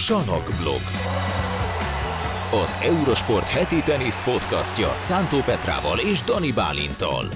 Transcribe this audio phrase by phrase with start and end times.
[0.00, 0.80] Sanok blog.
[2.62, 7.28] Az Eurosport heti tenisz podcastja Szántó Petrával és Dani Bálintal.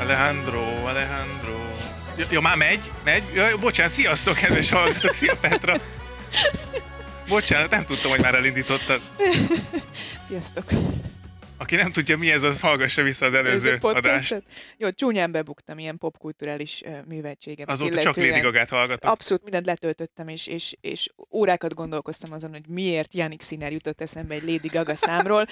[0.00, 1.58] Alejandro, Alejandro.
[2.18, 2.80] Ja, ja már megy?
[3.04, 3.22] Megy?
[3.34, 5.74] Ja, bocsánat, sziasztok, kedves hallgatók, szia Petra!
[7.28, 9.00] Bocsánat, nem tudtam, hogy már elindítottad.
[10.28, 10.64] Sziasztok!
[11.64, 14.42] Aki nem tudja, mi ez, az hallgassa vissza az előző adást.
[14.76, 17.68] Jó, csúnyán bebuktam ilyen popkulturális műveltséget.
[17.68, 19.10] Azóta csak Lady Gaga-t hallgatok.
[19.10, 24.34] Abszolút mindent letöltöttem, és, és, és órákat gondolkoztam azon, hogy miért Janik Sziner jutott eszembe
[24.34, 25.46] egy Lady Gaga számról.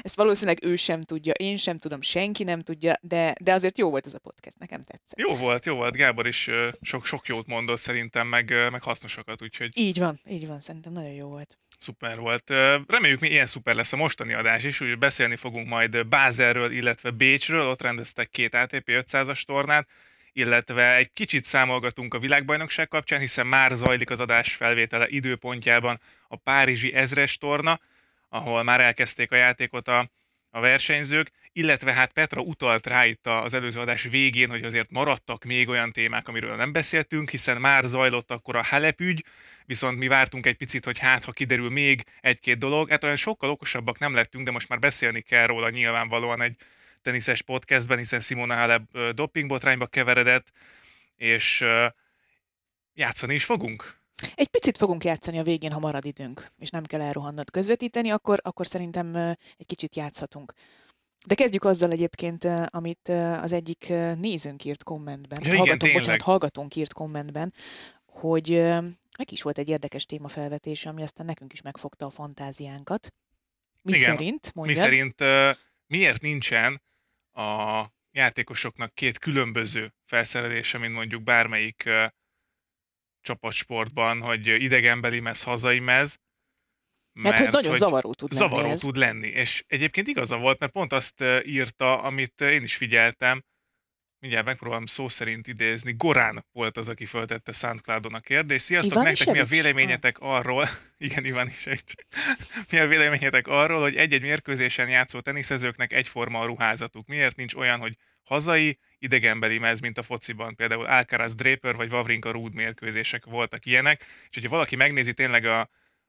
[0.00, 3.90] Ezt valószínűleg ő sem tudja, én sem tudom, senki nem tudja, de, de azért jó
[3.90, 5.18] volt ez a podcast, nekem tetszett.
[5.18, 5.96] Jó volt, jó volt.
[5.96, 6.50] Gábor is
[6.80, 9.70] sok, sok jót mondott szerintem, meg, meg hasznosakat, úgyhogy...
[9.74, 11.58] Így van, így van, szerintem nagyon jó volt.
[11.78, 12.50] Szuper volt.
[12.86, 17.10] Reméljük, mi ilyen szuper lesz a mostani adás is, úgy beszélni fogunk majd Bázerről, illetve
[17.10, 19.88] Bécsről, ott rendeztek két ATP 500-as tornát,
[20.32, 26.36] illetve egy kicsit számolgatunk a világbajnokság kapcsán, hiszen már zajlik az adás felvétele időpontjában a
[26.36, 27.80] Párizsi ezres torna,
[28.28, 30.10] ahol már elkezdték a játékot a,
[30.50, 35.44] a versenyzők, illetve hát Petra utalt rá itt az előző adás végén, hogy azért maradtak
[35.44, 39.24] még olyan témák, amiről nem beszéltünk, hiszen már zajlott akkor a Halep ügy,
[39.66, 43.50] viszont mi vártunk egy picit, hogy hát, ha kiderül még egy-két dolog, hát olyan sokkal
[43.50, 46.56] okosabbak nem lettünk, de most már beszélni kell róla nyilvánvalóan egy
[47.02, 50.52] teniszes podcastben, hiszen Simona Halep dopingbotrányba keveredett,
[51.16, 51.64] és
[52.94, 53.96] játszani is fogunk.
[54.34, 58.38] Egy picit fogunk játszani a végén, ha marad időnk, és nem kell elrohannod közvetíteni, akkor,
[58.42, 59.16] akkor szerintem
[59.56, 60.52] egy kicsit játszhatunk.
[61.26, 63.08] De kezdjük azzal egyébként, amit
[63.42, 67.54] az egyik nézőnk írt kommentben, ja, hallgatónk, bocsánat, hallgatónk írt kommentben,
[68.06, 68.50] hogy
[69.18, 73.14] meg is volt egy érdekes témafelvetés, ami aztán nekünk is megfogta a fantáziánkat.
[73.82, 74.76] Mi Igen, szerint, mondjad?
[74.76, 75.22] Mi szerint
[75.86, 76.82] miért nincsen
[77.32, 81.88] a játékosoknak két különböző felszerelése, mint mondjuk bármelyik
[83.20, 86.18] csapatsportban, hogy idegenbeli mez, hazai mez,
[87.22, 88.80] mert, mert hogy nagyon hogy zavaró tud lenni Zavaró ez.
[88.80, 93.44] tud lenni, és egyébként igaza volt, mert pont azt írta, amit én is figyeltem,
[94.20, 98.64] mindjárt megpróbálom szó szerint idézni, Gorán volt az, aki föltette SoundCloudon a kérdést.
[98.64, 100.68] Sziasztok, Ivan nektek mi a véleményetek arról,
[101.06, 101.94] igen, Ivan is egy,
[102.70, 107.06] mi a véleményetek arról, hogy egy-egy mérkőzésen játszó teniszezőknek egyforma a ruházatuk?
[107.06, 110.54] Miért nincs olyan, hogy hazai, idegenbeli mez, mint a fociban.
[110.54, 115.68] Például Alcaraz Draper vagy Wawrinka Rúd mérkőzések voltak ilyenek, és hogyha valaki megnézi tényleg a,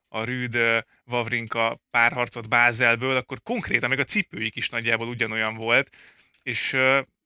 [0.09, 0.57] a Rüd
[1.05, 5.97] Wawrinka párharcot Bázelből, akkor konkrétan még a cipőik is nagyjából ugyanolyan volt,
[6.43, 6.73] és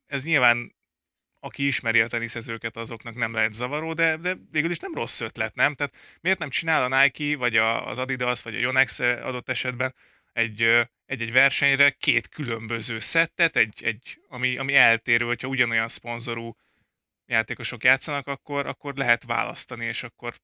[0.05, 0.75] ez nyilván
[1.39, 5.55] aki ismeri a teniszezőket, azoknak nem lehet zavaró, de, de végül is nem rossz ötlet,
[5.55, 5.75] nem?
[5.75, 9.95] Tehát miért nem csinál a Nike, vagy a, az Adidas, vagy a Yonex adott esetben
[10.33, 10.61] egy,
[11.05, 16.55] egy-egy versenyre két különböző szettet, egy, egy, ami, ami eltérő, hogyha ugyanolyan szponzorú
[17.25, 20.35] játékosok játszanak, akkor, akkor lehet választani, és akkor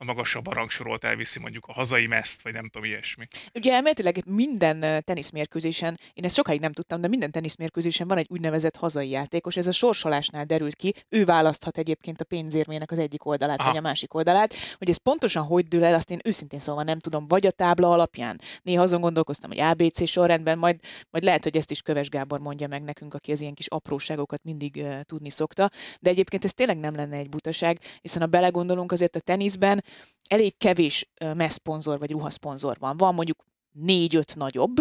[0.00, 3.24] a magasabb a rangsorolt elviszi mondjuk a hazai meszt, vagy nem tudom, ilyesmi.
[3.54, 8.76] Ugye elméletileg minden teniszmérkőzésen, én ezt sokáig nem tudtam, de minden teniszmérkőzésen van egy úgynevezett
[8.76, 13.60] hazai játékos, ez a sorsolásnál derült ki, ő választhat egyébként a pénzérmének az egyik oldalát,
[13.60, 13.68] Aha.
[13.68, 16.98] vagy a másik oldalát, hogy ez pontosan hogy dől el, azt én őszintén szóval nem
[16.98, 18.40] tudom, vagy a tábla alapján.
[18.62, 20.80] Néha azon gondolkoztam, hogy ABC sorrendben, majd,
[21.10, 24.44] majd lehet, hogy ezt is Köves Gábor mondja meg nekünk, aki az ilyen kis apróságokat
[24.44, 28.92] mindig uh, tudni szokta, de egyébként ez tényleg nem lenne egy butaság, hiszen ha belegondolunk
[28.92, 29.82] azért a teniszben,
[30.28, 32.96] elég kevés messzponzor vagy ruhaszponzor van.
[32.96, 34.74] Van mondjuk négy-öt nagyobb,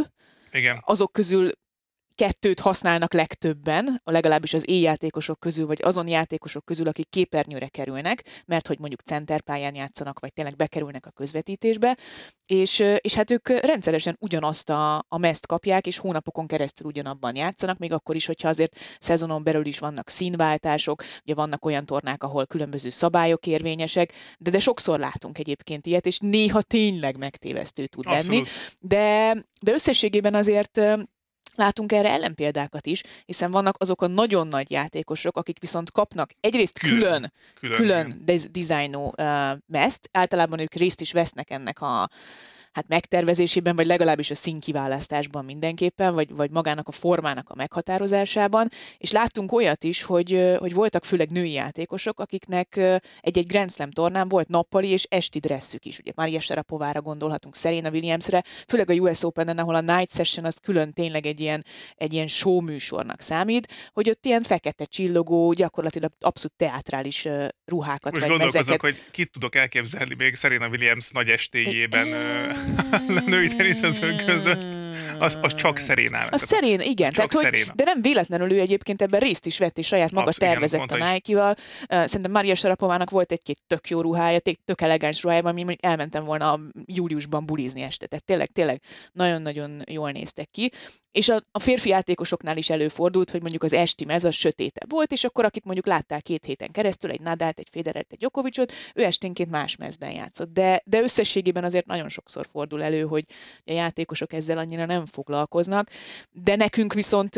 [0.52, 0.82] Igen.
[0.86, 1.52] azok közül
[2.20, 8.68] kettőt használnak legtöbben, legalábbis az éjjátékosok közül, vagy azon játékosok közül, akik képernyőre kerülnek, mert
[8.68, 11.98] hogy mondjuk centerpályán játszanak, vagy tényleg bekerülnek a közvetítésbe,
[12.46, 17.78] és, és hát ők rendszeresen ugyanazt a, a meszt kapják, és hónapokon keresztül ugyanabban játszanak,
[17.78, 22.46] még akkor is, hogyha azért szezonon belül is vannak színváltások, ugye vannak olyan tornák, ahol
[22.46, 28.28] különböző szabályok érvényesek, de, de sokszor látunk egyébként ilyet, és néha tényleg megtévesztő tud Abszolút.
[28.28, 28.44] lenni.
[28.80, 30.80] De, de összességében azért
[31.56, 36.80] Látunk erre ellenpéldákat is, hiszen vannak azok a nagyon nagy játékosok, akik viszont kapnak egyrészt
[36.80, 37.32] külön, külön,
[37.78, 42.10] külön, külön dizájnó uh, meszt, általában ők részt is vesznek ennek a
[42.80, 49.12] hát megtervezésében, vagy legalábbis a színkiválasztásban mindenképpen, vagy, vagy magának a formának a meghatározásában, és
[49.12, 52.76] láttunk olyat is, hogy, hogy voltak főleg női játékosok, akiknek
[53.22, 56.00] egy-egy Grand Slam tornán volt nappali és esti dresszük is.
[56.00, 60.56] Ugye Maria Sharapovára gondolhatunk, Serena Williamsre, főleg a US Open-en, ahol a Night Session az
[60.62, 61.66] külön tényleg egy ilyen,
[61.96, 67.28] egy ilyen show műsornak számít, hogy ott ilyen fekete csillogó, gyakorlatilag abszolút teátrális
[67.66, 68.82] ruhákat Most vagy gondolkozok, mezeket.
[68.82, 72.08] hogy kit tudok elképzelni még Serena Williams nagy estéjében
[72.92, 74.79] a női teniszezők között.
[75.20, 76.28] Az, az csak szerénál.
[76.32, 77.12] Az szerén, igen.
[77.12, 80.28] Csak tehát, hogy, de nem véletlenül ő egyébként ebben részt is vett, és saját maga
[80.28, 81.56] Abszett, tervezett igen, a Nike-val.
[81.88, 86.60] Szerintem Maria Sarapovának volt egy-két tök jó ruhája, tök elegáns ruhája, ami mondjuk elmentem volna
[86.86, 88.08] júliusban bulizni este.
[88.08, 88.82] Tehát tényleg, tényleg
[89.12, 90.72] nagyon-nagyon jól néztek ki.
[91.12, 95.12] És a, a férfi játékosoknál is előfordult, hogy mondjuk az esti mez az sötéte volt,
[95.12, 99.04] és akkor akit mondjuk láttál két héten keresztül, egy Nadát, egy Federert, egy Djokovicot, ő
[99.04, 100.54] esténként más mezben játszott.
[100.54, 103.26] De, de összességében azért nagyon sokszor fordul elő, hogy
[103.66, 105.90] a játékosok ezzel annyira nem foglalkoznak,
[106.32, 107.36] de nekünk viszont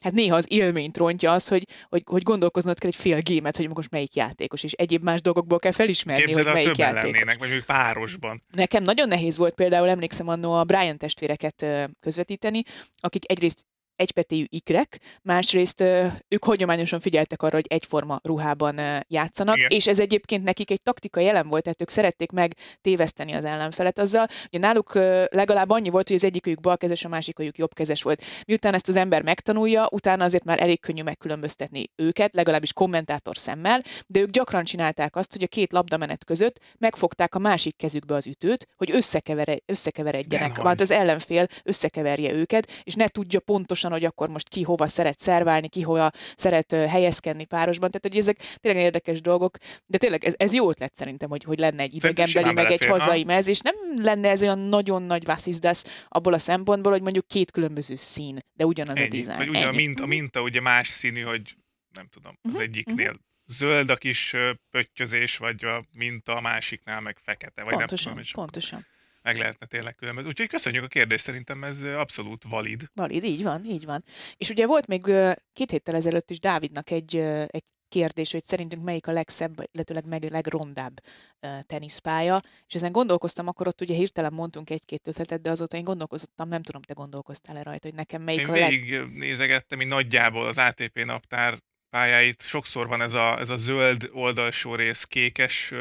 [0.00, 3.68] hát néha az élményt rontja az, hogy, hogy, hogy gondolkoznod kell egy fél gémet, hogy
[3.68, 7.10] most melyik játékos, és egyéb más dolgokból kell felismerni, Képzeld, hogy melyik játékos.
[7.10, 8.42] lennének, vagy még párosban.
[8.52, 11.66] Nekem nagyon nehéz volt például, emlékszem annó a Brian testvéreket
[12.00, 12.62] közvetíteni,
[12.96, 13.64] akik egyrészt
[13.96, 15.80] egypetéjű ikrek, másrészt
[16.28, 19.70] ők hagyományosan figyeltek arra, hogy egyforma ruhában játszanak, Igen.
[19.70, 23.98] és ez egyébként nekik egy taktika jelen volt, tehát ők szerették meg téveszteni az ellenfelet
[23.98, 24.94] azzal, hogy náluk
[25.30, 28.24] legalább annyi volt, hogy az egyikőjük balkezes, a másikőjük jobbkezes volt.
[28.46, 33.82] Miután ezt az ember megtanulja, utána azért már elég könnyű megkülönböztetni őket, legalábbis kommentátor szemmel,
[34.06, 38.26] de ők gyakran csinálták azt, hogy a két labdamenet között megfogták a másik kezükbe az
[38.26, 44.28] ütőt, hogy összekevere, összekeveredjenek, vagy az ellenfél összekeverje őket, és ne tudja pontosan hogy akkor
[44.28, 47.90] most ki hova szeret szerválni, ki hova szeret helyezkedni párosban.
[47.90, 49.56] Tehát, hogy ezek tényleg érdekes dolgok,
[49.86, 53.24] de tényleg ez, ez jó ötlet szerintem, hogy, hogy lenne egy idegenbeli, meg egy hazai
[53.24, 57.50] mez, és nem lenne ez olyan nagyon nagy vasszizdasz abból a szempontból, hogy mondjuk két
[57.50, 59.06] különböző szín, de ugyanaz Ennyi.
[59.06, 59.38] a dizájn.
[59.38, 61.56] Vagy ugye a minta, a minta ugye más színű, hogy
[61.94, 64.34] nem tudom, az uh-huh, egyiknél uh-huh zöld a kis
[64.70, 67.62] pöttyözés, vagy a minta a másiknál meg fekete.
[67.62, 68.86] Vagy pontosan, nem tudom, pontosan
[69.22, 70.28] meg lehetne tényleg különböző.
[70.28, 72.90] Úgyhogy köszönjük a kérdést, szerintem ez abszolút valid.
[72.94, 74.04] Valid, így van, így van.
[74.36, 75.02] És ugye volt még
[75.52, 77.16] két héttel ezelőtt is Dávidnak egy,
[77.46, 81.00] egy kérdés, hogy szerintünk melyik a legszebb, illetőleg meg legrondább
[81.66, 86.48] teniszpálya, és ezen gondolkoztam, akkor ott ugye hirtelen mondtunk egy-két ötletet, de azóta én gondolkoztam,
[86.48, 88.72] nem tudom, te gondolkoztál-e rajta, hogy nekem melyik én a leg...
[88.72, 91.58] Én nézegettem, így nagyjából az ATP naptár
[91.90, 95.72] pályáit, sokszor van ez a, ez a zöld oldalsó rész, kékes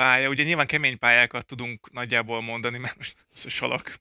[0.00, 0.28] pálya.
[0.28, 4.00] Ugye nyilván kemény pályákat tudunk nagyjából mondani, mert most ez a salak.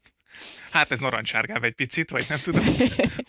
[0.71, 2.65] Hát ez narancsárgább egy picit, vagy nem tudom.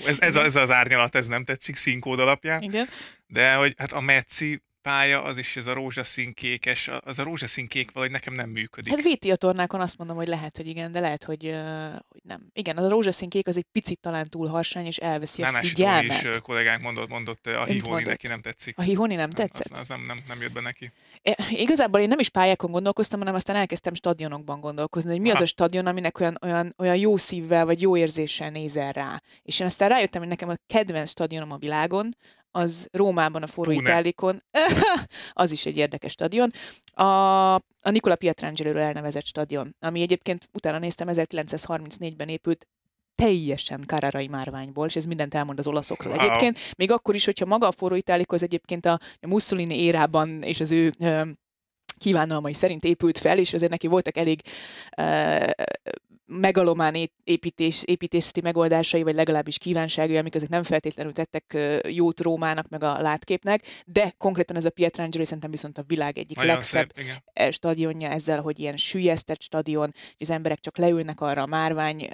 [0.06, 2.62] Ez, ez, ez az árnyalat, ez nem tetszik színkód alapján.
[2.62, 2.88] Igen.
[3.26, 7.66] De hogy hát a Metzi pálya, az is ez a rózsaszín kékes, az a rózsaszín
[7.66, 8.94] kék valahogy nekem nem működik.
[8.94, 11.42] Hát VT a tornákon azt mondom, hogy lehet, hogy igen, de lehet, hogy,
[12.08, 12.46] hogy nem.
[12.52, 15.58] Igen, az a rózsaszín kék az egy picit talán túl harsány, és elveszi nem a
[15.58, 16.22] figyelmet.
[16.22, 18.78] is kollégánk mondott, mondott a hihóni neki nem tetszik.
[18.78, 19.72] A hihóni nem tetszett?
[19.72, 20.92] Az, az nem, nem, nem jött be neki.
[21.50, 25.46] Igazából én nem is pályákon gondolkoztam, hanem aztán elkezdtem stadionokban gondolkozni, hogy mi az a
[25.46, 29.22] stadion, aminek olyan, olyan, olyan jó szívvel vagy jó érzéssel nézel rá.
[29.42, 32.08] És én aztán rájöttem, hogy nekem a kedvenc stadionom a világon,
[32.50, 34.42] az Rómában a Forró Itálikon,
[35.32, 36.50] az is egy érdekes stadion,
[36.92, 42.66] a, a Nicola pietrangelo elnevezett stadion, ami egyébként utána néztem, 1934-ben épült,
[43.20, 46.22] teljesen kararai márványból, és ez mindent elmond az olaszokról wow.
[46.22, 46.58] egyébként.
[46.76, 50.60] Még akkor is, hogyha maga a forró itáliko az egyébként a, a Mussolini érában és
[50.60, 51.22] az ő ö,
[51.98, 54.40] kívánalmai szerint épült fel, és azért neki voltak elég
[54.96, 55.46] ö,
[56.30, 61.56] megalomán építés, építészeti megoldásai, vagy legalábbis kívánságai, amik azért nem feltétlenül tettek
[61.88, 66.36] jót Rómának, meg a látképnek, de konkrétan ez a Pietrangelo szerintem viszont a világ egyik
[66.36, 71.20] Nagyon legszebb szép, e, stadionja ezzel, hogy ilyen sülyeztett stadion, és az emberek csak leülnek
[71.20, 72.08] arra a márvány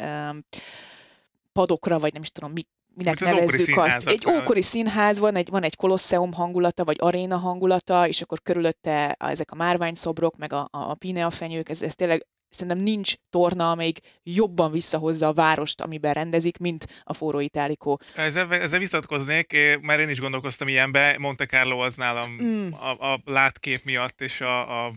[1.56, 4.08] padokra, vagy nem is tudom, mit, minek hát nevezzük azt.
[4.08, 9.16] Egy ókori színház van, egy, van egy kolosseum hangulata, vagy aréna hangulata, és akkor körülötte
[9.18, 13.98] ezek a márványszobrok, meg a, a, a píneafenyők, ez, ez tényleg szerintem nincs torna, amelyik
[14.22, 18.00] jobban visszahozza a várost, amiben rendezik, mint a forró itálikó.
[18.14, 22.72] Ezzel, ezzel visszatkoznék, mert én is gondolkoztam ilyenbe, Monte Carlo az nálam mm.
[22.72, 24.92] a, a látkép miatt és a, a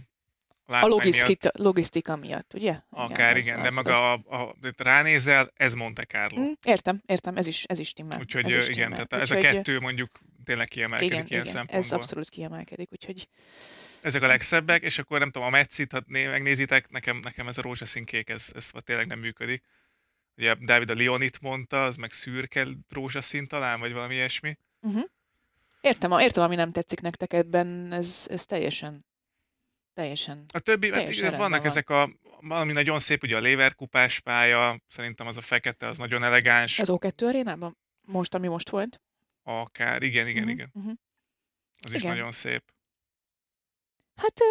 [0.70, 1.58] a logisztika, miatt.
[1.58, 2.80] logisztika miatt, ugye?
[2.90, 6.42] Akár igen, igen az, de maga a, a, ránézel, ez Monte Carlo.
[6.42, 8.20] Mm, értem, értem, ez is, ez is timmel.
[8.20, 11.94] Úgyhogy ez is igen, tehát ez a kettő mondjuk tényleg kiemelkedik igen, ilyen igen, szempontból.
[11.94, 13.28] ez abszolút kiemelkedik, úgyhogy
[14.02, 17.62] ezek a legszebbek, és akkor nem tudom, a Metszit, ha megnézitek, nekem, nekem ez a
[17.62, 19.64] rózsaszín kék, ez, ez tényleg nem működik.
[20.38, 24.58] Ugye Dávid a Leonit mondta, az meg szürke rózsaszín talán, vagy valami ilyesmi.
[24.82, 25.04] Uh-huh.
[25.82, 29.06] Értem, értem, ami nem tetszik nektek ebben, ez, ez teljesen
[30.00, 30.46] teljesen.
[30.52, 31.70] A többi, hát igen, vannak van.
[31.70, 32.10] ezek a,
[32.42, 36.80] valami nagyon szép, ugye a Léverkupás pálya, szerintem az a fekete, az nagyon elegáns.
[36.80, 37.78] Az O2 arénában?
[38.02, 39.02] Most, ami most volt?
[39.44, 40.72] Akár, igen, igen, uh-huh, igen.
[40.74, 40.94] Uh-huh.
[41.82, 41.96] Az igen.
[41.96, 42.64] is nagyon szép.
[44.16, 44.42] Hát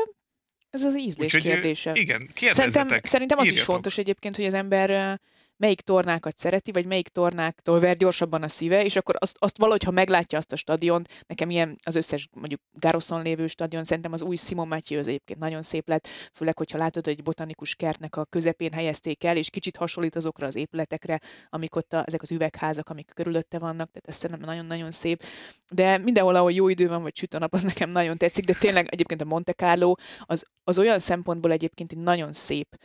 [0.71, 1.93] ez az ízlés Úgyhogy, kérdése.
[1.95, 2.71] Igen, kérdezzetek.
[2.71, 3.67] Szerintem, szerintem az írjatok.
[3.67, 5.21] is fontos egyébként, hogy az ember
[5.59, 9.83] melyik tornákat szereti, vagy melyik tornáktól ver gyorsabban a szíve, és akkor azt, azt valahogy,
[9.83, 14.23] ha meglátja azt a stadiont, nekem ilyen az összes mondjuk Garoszon lévő stadion, szerintem az
[14.23, 18.17] új Simon Matthew az egyébként nagyon szép lett, főleg, hogyha látod, hogy egy botanikus kertnek
[18.17, 22.31] a közepén helyezték el, és kicsit hasonlít azokra az épületekre, amik ott a, ezek az
[22.31, 25.25] üvegházak, amik körülötte vannak, tehát ez szerintem nagyon-nagyon szép.
[25.71, 28.55] De mindenhol, ahol jó idő van, vagy süt a nap, az nekem nagyon tetszik, de
[28.55, 32.77] tényleg egyébként a Monte Carlo az, az olyan szempontból egyébként egy nagyon szép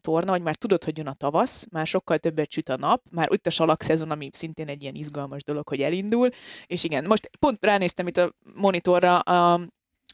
[0.00, 3.30] torna, hogy már tudod, hogy jön a tavasz, már sokkal többet süt a nap, már
[3.30, 6.28] ott a salak szezon, ami szintén egy ilyen izgalmas dolog, hogy elindul,
[6.66, 9.60] és igen, most pont ránéztem itt a monitorra, a,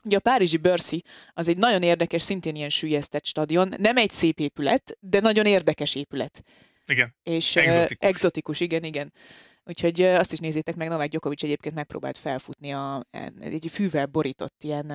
[0.05, 3.75] Ugye a Párizsi Börszi az egy nagyon érdekes, szintén ilyen sűjesztett stadion.
[3.79, 6.45] Nem egy szép épület, de nagyon érdekes épület.
[6.87, 7.15] Igen.
[7.23, 7.97] És exotikus.
[8.01, 9.13] Uh, exotikus, igen, igen.
[9.65, 13.07] Úgyhogy uh, azt is nézzétek meg, Novák Gyokovics egyébként megpróbált felfutni a,
[13.41, 14.87] egy fűvel borított ilyen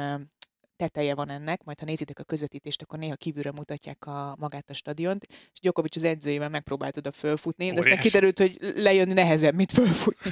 [0.84, 4.74] teteje van ennek, majd ha nézitek a közvetítést, akkor néha kívülre mutatják a, magát a
[4.74, 9.72] stadiont, és Gyokovics az edzőjével megpróbált oda fölfutni, de aztán kiderült, hogy lejönni nehezebb, mint
[9.72, 10.32] fölfutni.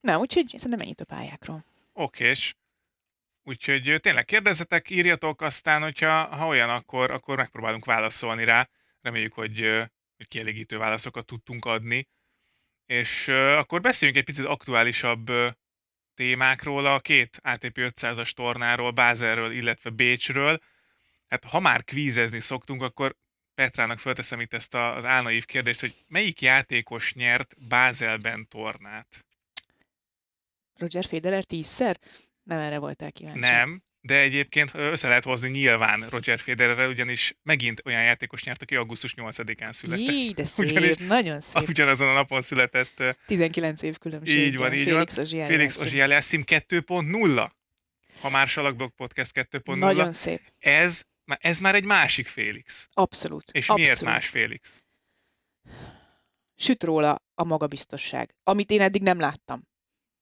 [0.00, 1.64] Na, úgyhogy szerintem ennyit a pályákról.
[1.92, 2.56] Okés.
[3.42, 8.68] Úgyhogy tényleg kérdezzetek, írjatok, aztán, hogyha ha olyan, akkor, akkor megpróbálunk válaszolni rá.
[9.00, 9.60] Reméljük, hogy,
[10.16, 12.08] hogy kielégítő válaszokat tudtunk adni.
[12.86, 15.30] És akkor beszéljünk egy picit aktuálisabb
[16.14, 20.58] témákról, a két ATP 500-as tornáról, Bázerről, illetve Bécsről.
[21.26, 23.16] Hát ha már kvízezni szoktunk, akkor
[23.54, 29.24] Petrának fölteszem itt ezt az álnaív kérdést, hogy melyik játékos nyert Bázelben tornát?
[30.74, 31.98] Roger Federer tízszer?
[32.42, 33.38] Nem erre voltál kíváncsi.
[33.38, 38.76] Nem, de egyébként össze lehet hozni nyilván Roger Federerrel, ugyanis megint olyan játékos nyert, aki
[38.76, 40.10] augusztus 8-án született.
[40.10, 41.68] Így, de szép, ugyanis nagyon szép.
[41.68, 43.16] Ugyanazon a napon született.
[43.26, 44.36] 19 év különbség.
[44.36, 45.06] Így van, így van.
[45.46, 47.50] Félix Ozsieleszim 2.0.
[48.20, 49.78] Ha már Salakblog Podcast 2.0.
[49.78, 50.40] Nagyon szép.
[50.58, 52.88] Ez, ez már egy másik Félix.
[52.92, 53.50] Abszolút.
[53.52, 53.82] És Abszolút.
[53.82, 54.82] miért más Félix?
[56.56, 59.72] Süt róla a magabiztosság, amit én eddig nem láttam.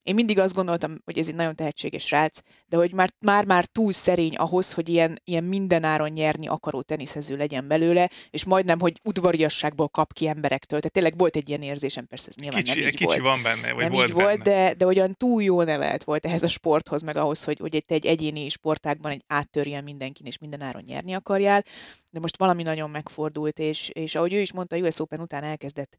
[0.02, 3.64] Én mindig azt gondoltam, hogy ez egy nagyon tehetséges srác, de hogy már, már, már
[3.64, 9.00] túl szerény ahhoz, hogy ilyen, ilyen mindenáron nyerni akaró teniszező legyen belőle, és majdnem, hogy
[9.04, 10.78] udvariasságból kap ki emberektől.
[10.78, 13.20] Tehát tényleg volt egy ilyen érzésem, persze ez nyilván kicsi, nem így kicsi volt.
[13.20, 14.26] van benne, vagy nem volt így benne.
[14.28, 17.74] volt, de, de olyan túl jó nevelt volt ehhez a sporthoz, meg ahhoz, hogy, hogy
[17.74, 21.64] egy, egy egyéni sportágban egy áttörjen mindenkin, és mindenáron nyerni akarjál.
[22.10, 25.98] De most valami nagyon megfordult, és, és ahogy ő is mondta, US Open után elkezdett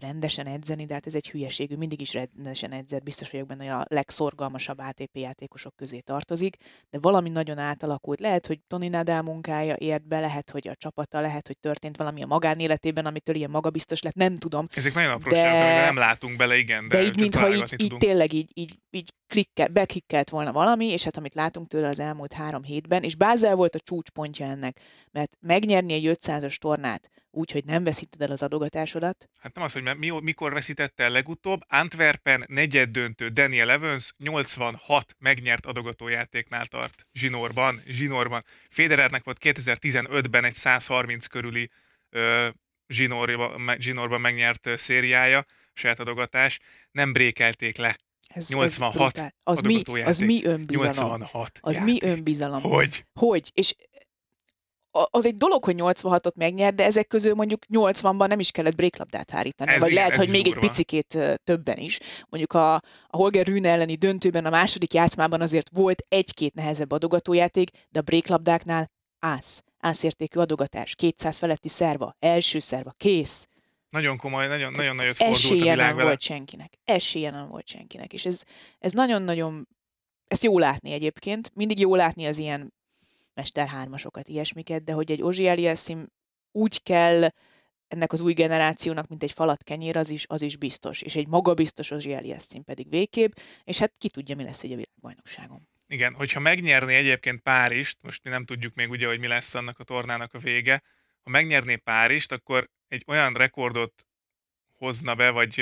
[0.00, 3.82] rendesen edzeni, de hát ez egy hülyeségű, mindig is rendesen edzett, biztos vagyok benne, hogy
[3.82, 6.56] a legszorgalmasabb ATP játékosok közé tartozik,
[6.90, 8.20] de valami nagyon átalakult.
[8.20, 12.22] Lehet, hogy Tony Nadal munkája ért be, lehet, hogy a csapata, lehet, hogy történt valami
[12.22, 14.66] a magánéletében, amitől ilyen magabiztos lett, nem tudom.
[14.74, 15.84] Ezek nagyon apróságok, de...
[15.84, 19.68] nem látunk bele, igen, de, de így, mintha így, így tényleg így, így, így klikkel,
[19.68, 23.74] beklikkelt volna valami, és hát amit látunk tőle az elmúlt három hétben, és Bázel volt
[23.74, 24.80] a csúcspontja ennek,
[25.16, 29.28] mert megnyerni egy 500-as tornát úgy, hogy nem veszíted el az adogatásodat.
[29.40, 35.16] Hát nem az, hogy mi, mikor veszítette el legutóbb, Antwerpen negyed döntő Daniel Evans 86
[35.18, 38.42] megnyert adogatójátéknál tart zsinórban, zsinórban.
[38.70, 41.70] Federernek volt 2015-ben egy 130 körüli
[42.10, 42.48] ö,
[42.88, 46.58] zsinórban, zsinórban megnyert szériája, saját adogatás,
[46.90, 47.96] nem brékelték le
[48.36, 51.18] ez, 86 ez az mi, az mi önbizalom?
[51.18, 52.02] 86 Az játék.
[52.02, 52.62] mi önbizalom?
[52.62, 53.06] Hogy?
[53.12, 53.50] Hogy?
[53.54, 53.74] És
[55.10, 59.30] az egy dolog, hogy 86-ot megnyer, de ezek közül mondjuk 80-ban nem is kellett bréklabdát
[59.30, 59.70] hárítani.
[59.70, 60.60] Ez vagy igen, lehet, hogy még durva.
[60.60, 61.98] egy picikét többen is.
[62.28, 62.74] Mondjuk a,
[63.06, 68.02] a Holger Rüne elleni döntőben, a második játszmában azért volt egy-két nehezebb adogatójáték, de a
[68.02, 69.62] bréklabdáknál ász.
[69.78, 73.48] Ászértékű adogatás, 200 feletti szerva, első szerva, kész.
[73.90, 76.08] Nagyon komoly, nagyon, nagyon nagyot fordult Esélye a világ nem vele.
[76.08, 76.72] volt senkinek.
[76.84, 78.12] Esélye nem volt senkinek.
[78.12, 78.42] És ez,
[78.78, 79.68] ez nagyon-nagyon,
[80.28, 81.50] ezt jó látni egyébként.
[81.54, 82.74] Mindig jó látni az ilyen
[83.36, 86.06] mesterhármasokat, ilyesmiket, de hogy egy Ozsi Eliassim
[86.52, 87.28] úgy kell
[87.88, 91.02] ennek az új generációnak, mint egy falat kenyér, az is, az is biztos.
[91.02, 93.32] És egy magabiztos Ozsi Eliassim pedig végképp,
[93.64, 95.68] és hát ki tudja, mi lesz egy a világbajnokságon.
[95.88, 99.78] Igen, hogyha megnyerné egyébként Párizst, most mi nem tudjuk még ugye, hogy mi lesz annak
[99.78, 100.82] a tornának a vége,
[101.22, 104.06] ha megnyerné Párizst, akkor egy olyan rekordot
[104.72, 105.60] hozna be, vagy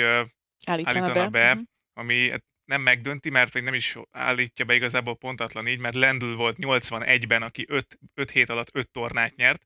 [0.65, 1.63] állítana, állítana be, be uh-huh.
[1.93, 6.33] ami hát nem megdönti, mert vagy nem is állítja be igazából pontatlan így, mert Lendl
[6.35, 9.65] volt 81-ben, aki 5, 5 hét alatt 5 tornát nyert,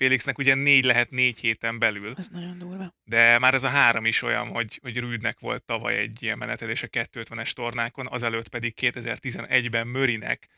[0.00, 2.14] Félixnek ugye négy lehet négy héten belül.
[2.16, 2.94] Ez nagyon durva.
[3.04, 6.82] De már ez a három is olyan, hogy, hogy Rüdnek volt tavaly egy ilyen menetelés
[6.82, 10.48] a 250-es tornákon, azelőtt pedig 2011-ben Mörinek.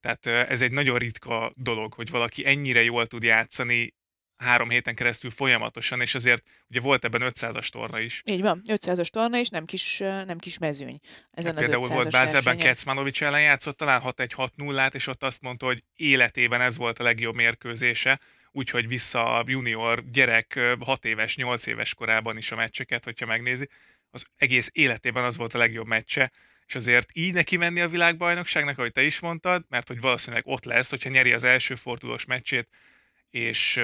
[0.00, 3.94] Tehát ez egy nagyon ritka dolog, hogy valaki ennyire jól tud játszani
[4.44, 8.22] három héten keresztül folyamatosan, és azért ugye volt ebben 500-as torna is.
[8.24, 10.98] Így van, 500-as torna, és nem kis, nem kis mezőny.
[11.30, 15.78] Ezen hát például volt Bázelben Kecmanovics ellen játszott, talán 6-1-6-0-át, és ott azt mondta, hogy
[15.96, 18.20] életében ez volt a legjobb mérkőzése,
[18.52, 23.68] úgyhogy vissza a junior gyerek 6 éves, 8 éves korában is a meccseket, hogyha megnézi.
[24.10, 26.32] Az egész életében az volt a legjobb meccse,
[26.66, 30.64] és azért így neki menni a világbajnokságnak, ahogy te is mondtad, mert hogy valószínűleg ott
[30.64, 32.68] lesz, hogyha nyeri az első fordulós meccsét,
[33.30, 33.80] és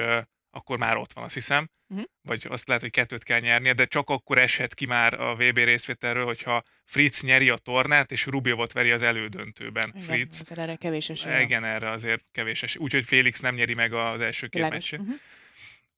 [0.57, 1.69] akkor már ott van, azt hiszem.
[1.89, 2.05] Uh-huh.
[2.21, 5.57] Vagy azt lehet, hogy kettőt kell nyernie, de csak akkor eshet ki már a VB
[5.57, 9.89] részvételről, hogyha Fritz nyeri a tornát, és Rubiovot veri az elődöntőben.
[9.89, 10.41] Igen, Fritz.
[10.41, 11.41] Azért erre kevés esély.
[11.41, 12.83] Igen, erre azért kevés esély.
[12.83, 14.99] Úgyhogy Félix nem nyeri meg az első két meccsét.
[14.99, 15.15] Uh-huh.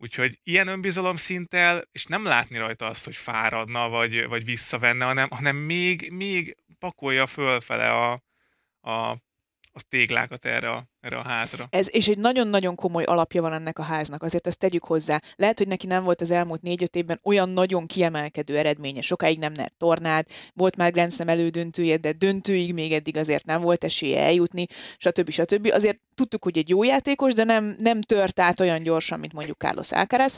[0.01, 5.29] Úgyhogy ilyen önbizalom szinttel, és nem látni rajta azt, hogy fáradna, vagy, vagy visszavenne, hanem,
[5.29, 8.23] hanem még, még pakolja fölfele a,
[8.81, 9.17] a,
[9.79, 11.67] a téglákat erre a, erre a házra.
[11.69, 15.21] Ez, és egy nagyon-nagyon komoly alapja van ennek a háznak, azért ezt tegyük hozzá.
[15.35, 19.51] Lehet, hogy neki nem volt az elmúlt négy-öt évben olyan nagyon kiemelkedő eredménye, sokáig nem
[19.55, 24.21] nyert tornát, volt már Grand Slam elődöntője, de döntőig még eddig azért nem volt esélye
[24.21, 24.65] eljutni,
[24.97, 25.29] stb.
[25.29, 25.69] stb.
[25.73, 29.57] Azért tudtuk, hogy egy jó játékos, de nem, nem tört át olyan gyorsan, mint mondjuk
[29.57, 30.37] Carlos Alcaraz,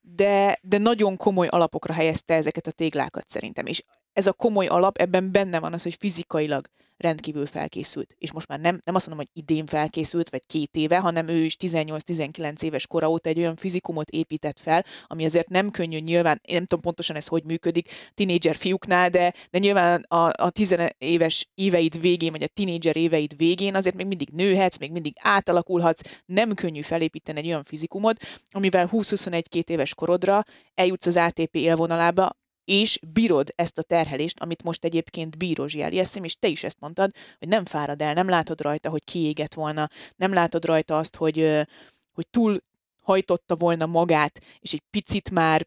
[0.00, 3.66] de, de nagyon komoly alapokra helyezte ezeket a téglákat szerintem.
[3.66, 3.82] És
[4.16, 8.14] ez a komoly alap, ebben benne van az, hogy fizikailag rendkívül felkészült.
[8.18, 11.36] És most már nem, nem azt mondom, hogy idén felkészült, vagy két éve, hanem ő
[11.36, 16.40] is 18-19 éves kora óta egy olyan fizikumot épített fel, ami azért nem könnyű nyilván,
[16.44, 20.76] én nem tudom pontosan ez hogy működik, tinédzser fiúknál, de, de nyilván a, a 10
[20.98, 26.02] éves éveid végén, vagy a tinédzser éveid végén azért még mindig nőhetsz, még mindig átalakulhatsz,
[26.26, 30.44] nem könnyű felépíteni egy olyan fizikumot, amivel 20-21-2 éves korodra
[30.74, 36.36] eljutsz az ATP élvonalába, és bírod ezt a terhelést, amit most egyébként bíró Eszim, és
[36.36, 40.32] te is ezt mondtad, hogy nem fárad el, nem látod rajta, hogy kiégett volna, nem
[40.32, 41.66] látod rajta azt, hogy,
[42.12, 42.58] hogy túl
[43.00, 45.66] hajtotta volna magát, és egy picit már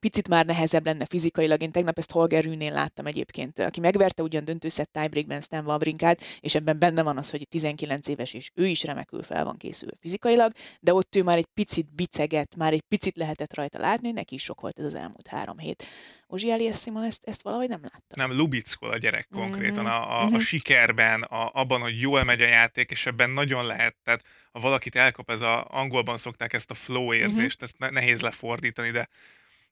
[0.00, 1.62] picit már nehezebb lenne fizikailag.
[1.62, 6.54] Én tegnap ezt Holger Rűnél láttam egyébként, aki megverte ugyan döntőszett tiebreakben Stan Wawrinkát, és
[6.54, 10.52] ebben benne van az, hogy 19 éves, és ő is remekül fel van készülve fizikailag,
[10.80, 14.34] de ott ő már egy picit biceget, már egy picit lehetett rajta látni, hogy neki
[14.34, 15.86] is sok volt ez az elmúlt három hét.
[16.26, 18.16] Ozsi Simon ezt, ezt valahogy nem látta.
[18.16, 19.92] Nem, lubickol a gyerek konkrétan mm-hmm.
[19.92, 20.38] a, a, a mhm.
[20.38, 23.96] sikerben, a, abban, hogy jól megy a játék, és ebben nagyon lehet.
[24.04, 27.84] Tehát ha valakit elkap, ez a, angolban szokták ezt a flow érzést, mm-hmm.
[27.84, 29.08] ezt nehéz lefordítani, de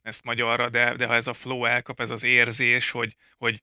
[0.08, 3.62] ezt magyarra, de, de ha ez a flow elkap, ez az érzés, hogy, hogy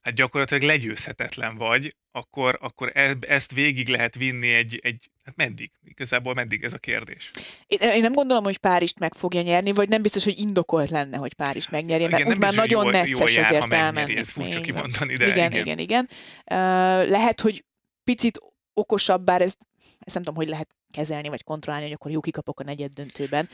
[0.00, 5.70] hát gyakorlatilag legyőzhetetlen vagy, akkor, akkor e, ezt végig lehet vinni egy, egy hát meddig?
[5.84, 7.30] Igazából meddig ez a kérdés?
[7.66, 11.16] Én, én nem gondolom, hogy Párizst meg fogja nyerni, vagy nem biztos, hogy indokolt lenne,
[11.16, 14.16] hogy Párizst megnyerje, mert igen, úgy már nagyon jól, necces jól jár, ezért elmenni.
[14.16, 15.52] Ez furcsa kimondani, de igen.
[15.52, 16.08] Igen, igen, igen.
[16.10, 17.64] Uh, lehet, hogy
[18.04, 18.40] picit
[18.74, 19.54] okosabb, bár ez
[20.00, 23.48] ezt nem tudom, hogy lehet kezelni, vagy kontrollálni, hogy akkor jó kikapok a negyed döntőben.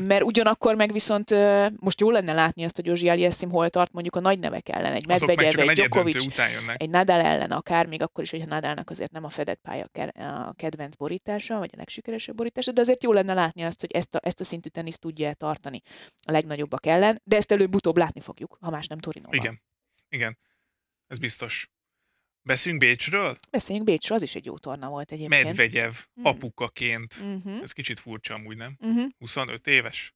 [0.00, 1.34] Mert ugyanakkor meg viszont
[1.76, 4.92] most jó lenne látni azt, hogy Józsi Aliasszim hol tart mondjuk a nagy nevek ellen,
[4.92, 6.40] egy Medvegyev, egy Djokovic,
[6.76, 10.52] egy Nadal ellen akár, még akkor is, hogyha Nadalnak azért nem a fedett pálya a
[10.52, 14.20] kedvenc borítása, vagy a legsikeresebb borítása, de azért jó lenne látni azt, hogy ezt a,
[14.22, 15.82] ezt a szintű teniszt tudja tartani
[16.24, 19.38] a legnagyobbak ellen, de ezt előbb-utóbb látni fogjuk, ha más nem Torinóban.
[19.38, 19.60] Igen,
[20.08, 20.38] igen,
[21.06, 21.70] ez biztos.
[22.48, 23.36] Beszéljünk Bécsről?
[23.50, 25.44] Beszéljünk Bécsről, az is egy jó torna volt egyébként.
[25.44, 26.24] Medvegyev, mm.
[26.24, 27.22] apukaként.
[27.22, 27.62] Mm-hmm.
[27.62, 28.78] Ez kicsit furcsa amúgy, nem?
[28.86, 29.04] Mm-hmm.
[29.18, 30.14] 25 éves?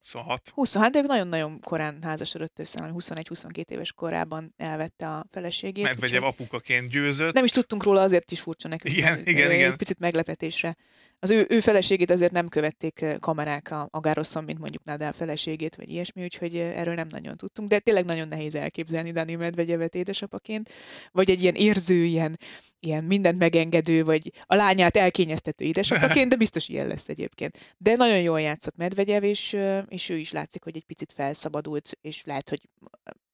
[0.00, 0.50] 26?
[0.54, 5.84] 26, de ők nagyon-nagyon korán házasodott össze, 21-22 éves korában elvette a feleségét.
[5.84, 7.32] Medvegyev apukaként győzött.
[7.32, 8.96] Nem is tudtunk róla, azért is furcsa nekünk.
[8.96, 9.76] Igen, igen, igen.
[9.76, 10.76] Picit meglepetésre
[11.24, 15.76] az ő, ő feleségét azért nem követték kamerák a, a Gároszon, mint mondjuk Nadal feleségét,
[15.76, 20.70] vagy ilyesmi, úgyhogy erről nem nagyon tudtunk, de tényleg nagyon nehéz elképzelni Dani Medvegyevet édesapaként,
[21.12, 22.38] vagy egy ilyen érző, ilyen,
[22.80, 27.58] ilyen mindent megengedő, vagy a lányát elkényeztető édesapaként, de biztos ilyen lesz egyébként.
[27.78, 29.56] De nagyon jól játszott Medvegyev, és,
[29.88, 32.68] és ő is látszik, hogy egy picit felszabadult, és lehet, hogy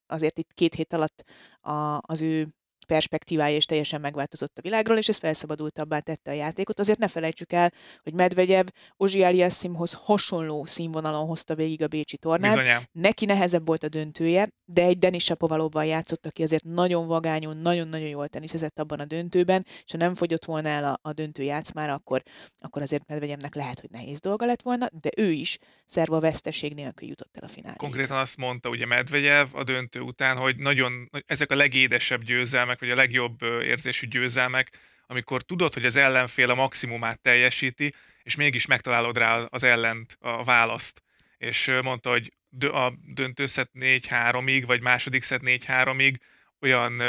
[0.06, 1.24] azért itt két hét alatt
[1.60, 2.48] a, az ő
[2.90, 6.78] perspektívája is teljesen megváltozott a világról, és ez felszabadultabbá tette a játékot.
[6.78, 7.72] Azért ne felejtsük el,
[8.02, 12.54] hogy Medvegyev Ozsi Aliassimhoz hasonló színvonalon hozta végig a Bécsi tornát.
[12.54, 12.82] Bizonyám.
[12.92, 18.08] Neki nehezebb volt a döntője, de egy Denis Sapovalovval játszott, aki azért nagyon vagányon, nagyon-nagyon
[18.08, 21.92] jól teniszezett abban a döntőben, és ha nem fogyott volna el a, a döntő játszmára,
[21.92, 22.22] akkor,
[22.58, 27.08] akkor azért Medvegyevnek lehet, hogy nehéz dolga lett volna, de ő is szerva veszteség nélkül
[27.08, 27.76] jutott el a finálé.
[27.76, 32.90] Konkrétan azt mondta ugye Medvegyev a döntő után, hogy nagyon, ezek a legédesebb győzelmek, vagy
[32.90, 39.16] a legjobb érzésű győzelmek, amikor tudod, hogy az ellenfél a maximumát teljesíti, és mégis megtalálod
[39.16, 41.02] rá az ellent, a választ.
[41.38, 46.14] És mondta, hogy a döntőszet 4-3-ig, vagy második szet 4-3-ig
[46.60, 47.02] olyan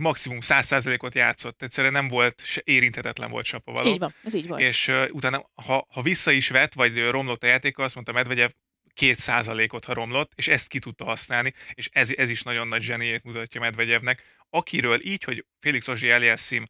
[0.00, 1.62] maximum 100%-ot játszott.
[1.62, 3.92] Egyszerűen nem volt, érinthetetlen volt Sapovalov.
[3.92, 4.60] Így van, ez így van.
[4.60, 8.50] És uh, utána, ha, ha vissza is vett, vagy romlott a játéka, azt mondta Medvegyev,
[8.94, 12.82] két százalékot, ha romlott, és ezt ki tudta használni, és ez, ez is nagyon nagy
[12.82, 16.64] zseniét mutatja Medvegyevnek, akiről így, hogy Félix Ozsi Eliassim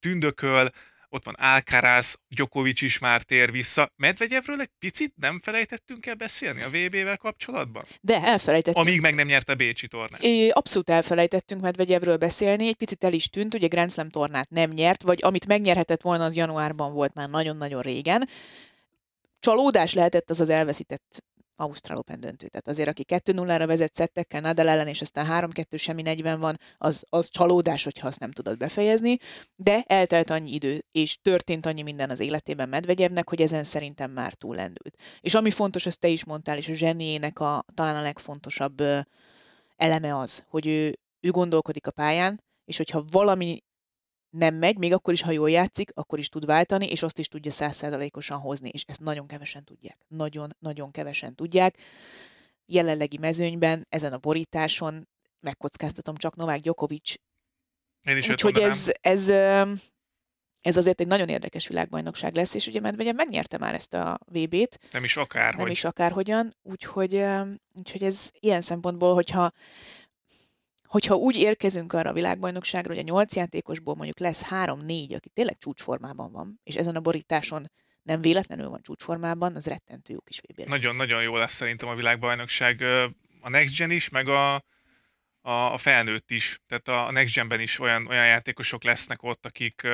[0.00, 0.70] tündököl,
[1.08, 3.92] ott van Alcaraz, Djokovic is már tér vissza.
[3.96, 7.84] Medvegyevről egy picit nem felejtettünk el beszélni a VB-vel kapcsolatban?
[8.00, 8.86] De elfelejtettünk.
[8.86, 10.22] Amíg meg nem nyerte Bécsi tornát.
[10.22, 14.70] É, abszolút elfelejtettünk Medvegyevről beszélni, egy picit el is tűnt, ugye Grand Slam tornát nem
[14.70, 18.28] nyert, vagy amit megnyerhetett volna, az januárban volt már nagyon-nagyon régen.
[19.38, 21.24] Csalódás lehetett az az elveszített
[21.56, 22.48] Ausztrál Open döntő.
[22.48, 27.04] Tehát azért, aki 2-0-ra vezet szettekkel Nadal ellen, és aztán 3-2 semmi 40 van, az,
[27.08, 29.16] az csalódás, hogyha azt nem tudod befejezni,
[29.56, 34.34] de eltelt annyi idő, és történt annyi minden az életében Medvegyevnek, hogy ezen szerintem már
[34.34, 34.96] túllendült.
[35.20, 38.82] És ami fontos, azt te is mondtál, és a zseniének a, talán a legfontosabb
[39.76, 43.62] eleme az, hogy ő, ő gondolkodik a pályán, és hogyha valami
[44.36, 47.28] nem megy, még akkor is, ha jól játszik, akkor is tud váltani, és azt is
[47.28, 49.98] tudja százszerzalékosan hozni, és ezt nagyon kevesen tudják.
[50.08, 51.76] Nagyon-nagyon kevesen tudják.
[52.66, 55.08] Jelenlegi mezőnyben, ezen a borításon
[55.40, 57.14] megkockáztatom csak Novák Djokovic.
[58.02, 59.28] Én is Úgyhogy ez, ez,
[60.60, 64.78] ez azért egy nagyon érdekes világbajnokság lesz, és ugye Medvegyev megnyerte már ezt a VB-t.
[64.90, 65.62] Nem is akárhogy.
[65.62, 67.24] Nem is akárhogyan, úgyhogy,
[67.72, 69.52] úgyhogy ez ilyen szempontból, hogyha
[70.96, 75.58] hogyha úgy érkezünk arra a világbajnokságra, hogy a nyolc játékosból mondjuk lesz három-négy, aki tényleg
[75.58, 77.70] csúcsformában van, és ezen a borításon
[78.02, 82.82] nem véletlenül van csúcsformában, az rettentő jó kis VB Nagyon-nagyon jó lesz szerintem a világbajnokság.
[83.40, 84.54] A Next Gen is, meg a,
[85.40, 86.60] a, a felnőtt is.
[86.66, 89.86] Tehát a Next Genben is olyan, olyan játékosok lesznek ott, akik,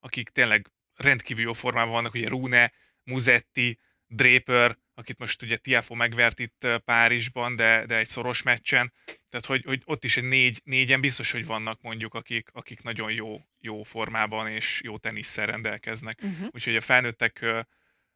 [0.00, 2.72] akik tényleg rendkívül jó formában vannak, ugye Rune,
[3.04, 8.92] Muzetti, Draper, akit most ugye Tiafo megvert itt Párizsban, de, de egy szoros meccsen.
[9.28, 13.12] Tehát, hogy, hogy ott is egy négy, négyen biztos, hogy vannak mondjuk, akik, akik nagyon
[13.12, 16.18] jó, jó formában és jó tenisszel rendelkeznek.
[16.22, 16.48] Uh-huh.
[16.50, 17.44] Úgyhogy a felnőttek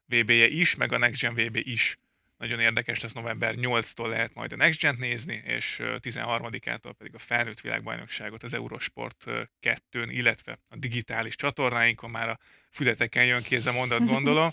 [0.07, 1.99] VB-je is, meg a Next Gen VB is
[2.38, 7.18] nagyon érdekes lesz, november 8-tól lehet majd a Next Gen-t nézni, és 13-ától pedig a
[7.18, 9.25] felnőtt világbajnokságot az Eurosport
[9.62, 12.38] 2-n, illetve a digitális csatornáinkon már a
[12.70, 14.51] fületeken jön ki ez a mondat, gondolom.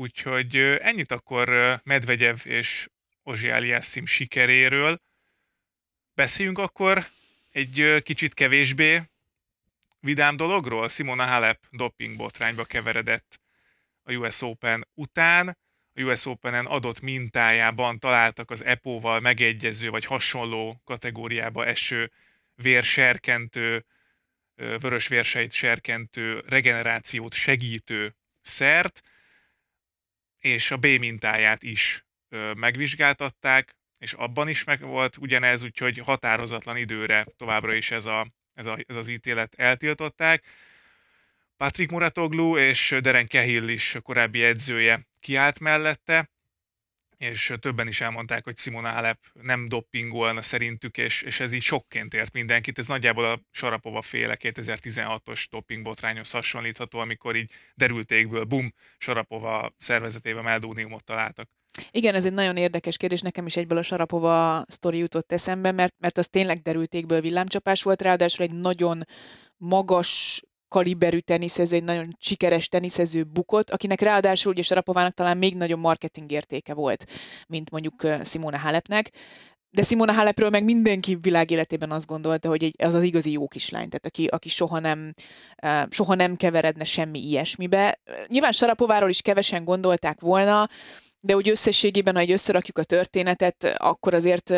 [0.00, 1.48] Úgyhogy ennyit akkor
[1.84, 2.88] Medvegyev és
[3.22, 5.00] Ozsi Aliassim sikeréről.
[6.14, 7.06] Beszéljünk akkor
[7.50, 9.02] egy kicsit kevésbé
[10.00, 10.88] vidám dologról.
[10.88, 13.40] Simona Halep doping botrányba keveredett
[14.02, 15.58] a US Open után.
[15.94, 22.12] A US Open-en adott mintájában találtak az EPO-val megegyező vagy hasonló kategóriába eső
[22.54, 23.84] vérserkentő,
[24.54, 29.02] vörös vérsejt serkentő, regenerációt segítő szert,
[30.40, 32.06] és a B mintáját is
[32.54, 38.66] megvizsgáltatták, és abban is meg volt ugyanez, úgyhogy határozatlan időre továbbra is ez, a, ez,
[38.66, 40.44] a, ez az ítélet eltiltották.
[41.56, 46.30] Patrick Muratoglu és Deren Kehill is korábbi edzője kiállt mellette,
[47.18, 52.14] és többen is elmondták, hogy Simona Halep nem doppingolna szerintük, és, és ez így sokként
[52.14, 52.78] ért mindenkit.
[52.78, 61.04] Ez nagyjából a Sarapova féle 2016-os doppingbotrányhoz hasonlítható, amikor így derültékből, bum, Sarapova szervezetében meldóniumot
[61.04, 61.50] találtak.
[61.90, 65.94] Igen, ez egy nagyon érdekes kérdés, nekem is egyből a Sarapova sztori jutott eszembe, mert,
[65.98, 69.04] mert az tényleg derültékből villámcsapás volt, ráadásul egy nagyon
[69.56, 75.80] magas kaliberű teniszező, egy nagyon sikeres teniszező bukott, akinek ráadásul ugye Sarapovának talán még nagyobb
[75.80, 77.06] marketing értéke volt,
[77.46, 79.10] mint mondjuk Simona Halepnek.
[79.70, 84.06] De Simona Halepről meg mindenki világéletében azt gondolta, hogy az az igazi jó kislány, tehát
[84.06, 85.14] aki, aki soha, nem,
[85.90, 88.00] soha nem keveredne semmi ilyesmibe.
[88.26, 90.68] Nyilván Sarapováról is kevesen gondolták volna,
[91.20, 94.54] de úgy összességében, ha egy összerakjuk a történetet, akkor azért,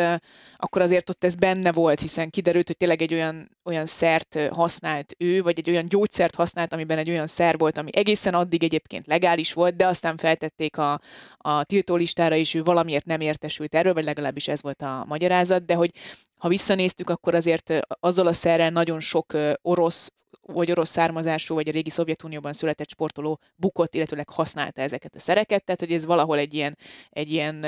[0.57, 5.15] akkor azért ott ez benne volt, hiszen kiderült, hogy tényleg egy olyan, olyan szert használt
[5.17, 9.07] ő, vagy egy olyan gyógyszert használt, amiben egy olyan szer volt, ami egészen addig egyébként
[9.07, 11.01] legális volt, de aztán feltették a,
[11.37, 15.73] a tiltólistára, és ő valamiért nem értesült erről, vagy legalábbis ez volt a magyarázat, de
[15.73, 15.91] hogy
[16.37, 20.11] ha visszanéztük, akkor azért azzal a szerrel nagyon sok orosz
[20.53, 25.63] vagy orosz származású, vagy a régi Szovjetunióban született sportoló bukott, illetőleg használta ezeket a szereket,
[25.63, 26.77] tehát hogy ez valahol egy ilyen,
[27.09, 27.65] egy ilyen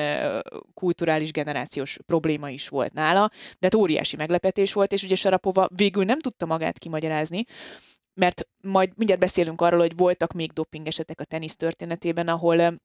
[0.74, 6.04] kulturális generációs probléma is volt nála, de hát óriási meglepetés volt, és ugye Sarapova végül
[6.04, 7.44] nem tudta magát kimagyarázni,
[8.14, 12.82] mert majd mindjárt beszélünk arról, hogy voltak még doping esetek a tenisz történetében, ahol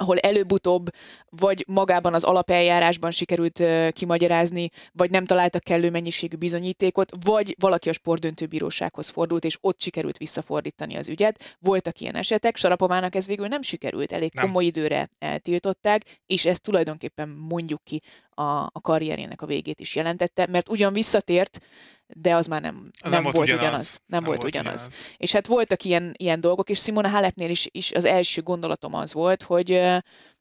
[0.00, 0.88] ahol előbb-utóbb
[1.28, 7.92] vagy magában az alapeljárásban sikerült kimagyarázni, vagy nem találtak kellő mennyiségű bizonyítékot, vagy valaki a
[7.92, 11.56] sportdöntőbírósághoz fordult, és ott sikerült visszafordítani az ügyet.
[11.58, 14.44] Voltak ilyen esetek, Sarapovának ez végül nem sikerült, elég nem.
[14.44, 18.02] komoly időre eltiltották, és ez tulajdonképpen mondjuk ki
[18.40, 21.60] a, a karrierjének a végét is jelentette, mert ugyan visszatért,
[22.06, 23.66] de az már nem, az nem, volt, volt ugyanaz.
[23.68, 23.90] ugyanaz.
[23.90, 24.74] Nem, nem volt, volt ugyanaz.
[24.74, 24.98] ugyanaz.
[25.16, 29.12] És hát voltak ilyen, ilyen dolgok, és Simona Halepnél is, is az első gondolatom az
[29.12, 29.80] volt, hogy,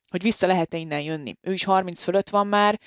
[0.09, 1.35] hogy vissza lehet-e innen jönni.
[1.41, 2.79] Ő is 30 fölött van már,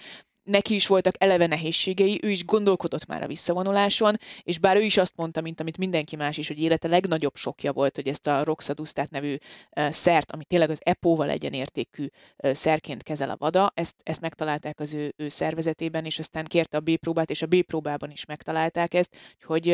[0.42, 4.96] neki is voltak eleve nehézségei, ő is gondolkodott már a visszavonuláson, és bár ő is
[4.96, 8.44] azt mondta, mint amit mindenki más is, hogy élete legnagyobb sokja volt, hogy ezt a
[8.44, 9.37] Roxadusztát nevű
[9.74, 15.12] szert, ami tényleg az EPO-val egyenértékű szerként kezel a vada, ezt, ezt megtalálták az ő,
[15.16, 19.16] ő szervezetében, és aztán kérte a B próbát, és a B próbában is megtalálták ezt,
[19.42, 19.68] hogy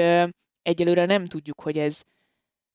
[0.62, 2.02] egyelőre nem tudjuk, hogy ez,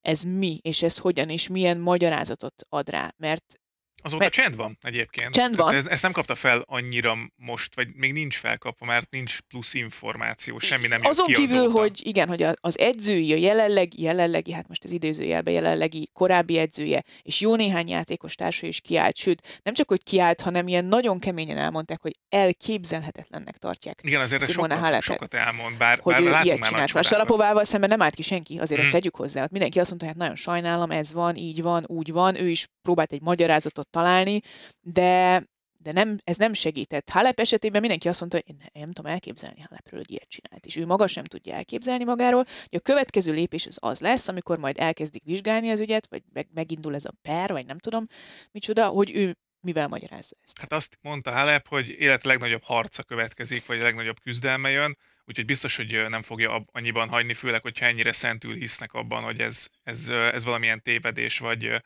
[0.01, 3.61] ez mi, és ez hogyan, és milyen magyarázatot ad rá, mert
[4.03, 4.33] Azóta mert...
[4.33, 5.33] csend van egyébként.
[5.33, 5.73] Csend van.
[5.73, 10.59] Ez, ezt nem kapta fel annyira most, vagy még nincs felkapva, mert nincs plusz információ,
[10.59, 11.79] semmi nem Azon ki kívül, azóta.
[11.79, 17.03] hogy igen, hogy az edzői, a jelenlegi, jelenlegi, hát most az időzőjelben jelenlegi korábbi edzője,
[17.21, 21.19] és jó néhány játékos társa is kiállt, sőt, nem csak, hogy kiállt, hanem ilyen nagyon
[21.19, 23.99] keményen elmondták, hogy elképzelhetetlennek tartják.
[24.03, 26.91] Igen, azért sokat, sokat elmond, bár, hogy bár ő ilyet csinált.
[26.91, 28.83] A Sarapovával szemben nem állt ki senki, azért mm.
[28.83, 29.43] ezt tegyük hozzá.
[29.43, 32.41] Ott mindenki azt mondta, hogy hát nagyon sajnálom, ez van, így van, úgy van.
[32.41, 34.41] Ő is próbált egy magyarázatot találni,
[34.81, 35.43] de,
[35.77, 37.09] de nem, ez nem segített.
[37.09, 40.75] Halep esetében mindenki azt mondta, hogy én nem tudom elképzelni Halepről, hogy ilyet csinált, és
[40.75, 44.79] ő maga sem tudja elképzelni magáról, hogy a következő lépés az az lesz, amikor majd
[44.79, 48.07] elkezdik vizsgálni az ügyet, vagy meg, megindul ez a per, vagy nem tudom
[48.51, 50.59] micsoda, hogy ő mivel magyarázza ezt.
[50.59, 55.45] Hát azt mondta Halep, hogy élet legnagyobb harca következik, vagy a legnagyobb küzdelme jön, úgyhogy
[55.45, 60.07] biztos, hogy nem fogja annyiban hagyni, főleg, hogyha ennyire szentül hisznek abban, hogy ez, ez,
[60.07, 61.83] ez valamilyen tévedés, vagy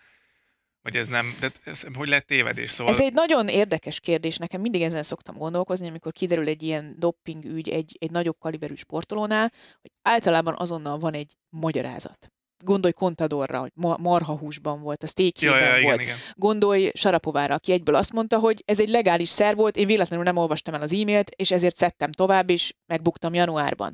[0.88, 2.70] vagy ez nem, de ez, hogy lett tévedés?
[2.70, 2.94] Szóval...
[2.94, 7.46] Ez egy nagyon érdekes kérdés, nekem mindig ezen szoktam gondolkozni, amikor kiderül egy ilyen dopping
[7.46, 12.32] ügy egy, egy nagyobb kaliberű sportolónál, hogy általában azonnal van egy magyarázat.
[12.64, 15.08] Gondolj Contadorra, hogy marhahúsban volt, a
[15.40, 15.82] ja, ja, volt.
[15.82, 16.18] Igen, igen.
[16.34, 20.38] Gondolj Sarapovára, aki egyből azt mondta, hogy ez egy legális szer volt, én véletlenül nem
[20.38, 23.94] olvastam el az e-mailt, és ezért szedtem tovább, és megbuktam januárban.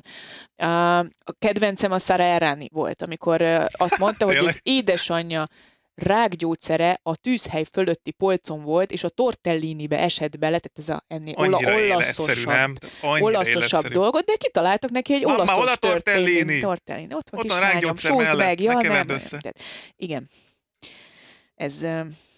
[1.18, 5.46] A kedvencem a Sara Errani volt, amikor azt mondta, hogy az édesanyja
[5.94, 11.34] rákgyógyszere a tűzhely fölötti polcon volt, és a tortellinibe esett bele, tehát ez a ennél
[11.36, 11.58] ola,
[11.92, 12.74] olaszosabb, nem?
[13.02, 16.60] olaszosabb dolgot, de kitaláltak neki egy olaszos oda tortellini.
[16.60, 17.14] tortellini.
[17.14, 18.60] Ott van Ott kislányom, sózd meg.
[18.60, 19.58] Ja, nem, nem, tehát,
[19.96, 20.30] igen.
[21.54, 21.80] Ez...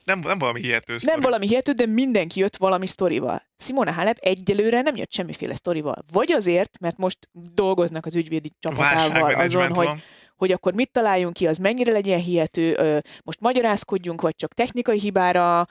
[0.04, 1.14] Nem, nem valami hihető sztori.
[1.14, 3.42] Nem valami hihető, de mindenki jött valami sztorival.
[3.58, 5.96] Simona Halep egyelőre nem jött semmiféle sztorival.
[6.12, 10.02] Vagy azért, mert most dolgoznak az ügyvédi csapatával azon, hogy, van
[10.36, 12.76] hogy akkor mit találjunk ki, az mennyire legyen hihető,
[13.22, 15.66] most magyarázkodjunk, vagy csak technikai hibára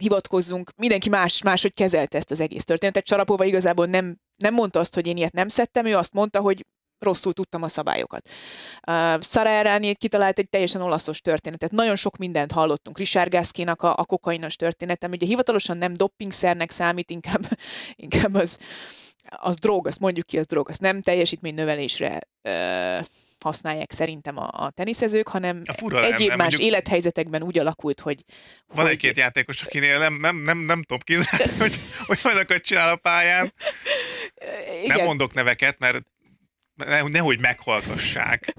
[0.00, 3.04] hivatkozzunk, mindenki más, máshogy kezelte ezt az egész történetet.
[3.04, 6.64] Csarapova igazából nem, nem mondta azt, hogy én ilyet nem szedtem, ő azt mondta, hogy
[6.98, 8.28] rosszul tudtam a szabályokat.
[8.88, 11.70] Uh, Sara Errani kitalált egy teljesen olaszos történetet.
[11.70, 12.98] Nagyon sok mindent hallottunk.
[12.98, 15.10] Richard Gaskinak a, a kokainos történetem.
[15.10, 17.58] Ugye hivatalosan nem doppingszernek számít, inkább,
[18.04, 18.58] inkább az,
[19.28, 22.98] az drog, azt mondjuk ki, az drog, azt nem teljesítménynövelésre ö,
[23.40, 26.70] használják szerintem a, a teniszezők, hanem a fura, egyéb nem, nem, más mondjuk...
[26.70, 28.24] élethelyzetekben úgy alakult, hogy...
[28.66, 28.92] Van hogy...
[28.92, 33.52] egy-két játékos, akinél nem, nem, nem, nem tudom kizárni, hogy, hogy olyanokat csinál a pályán.
[34.84, 34.96] Igen.
[34.96, 36.04] Nem mondok neveket, mert
[36.74, 38.54] ne, nehogy meghallgassák.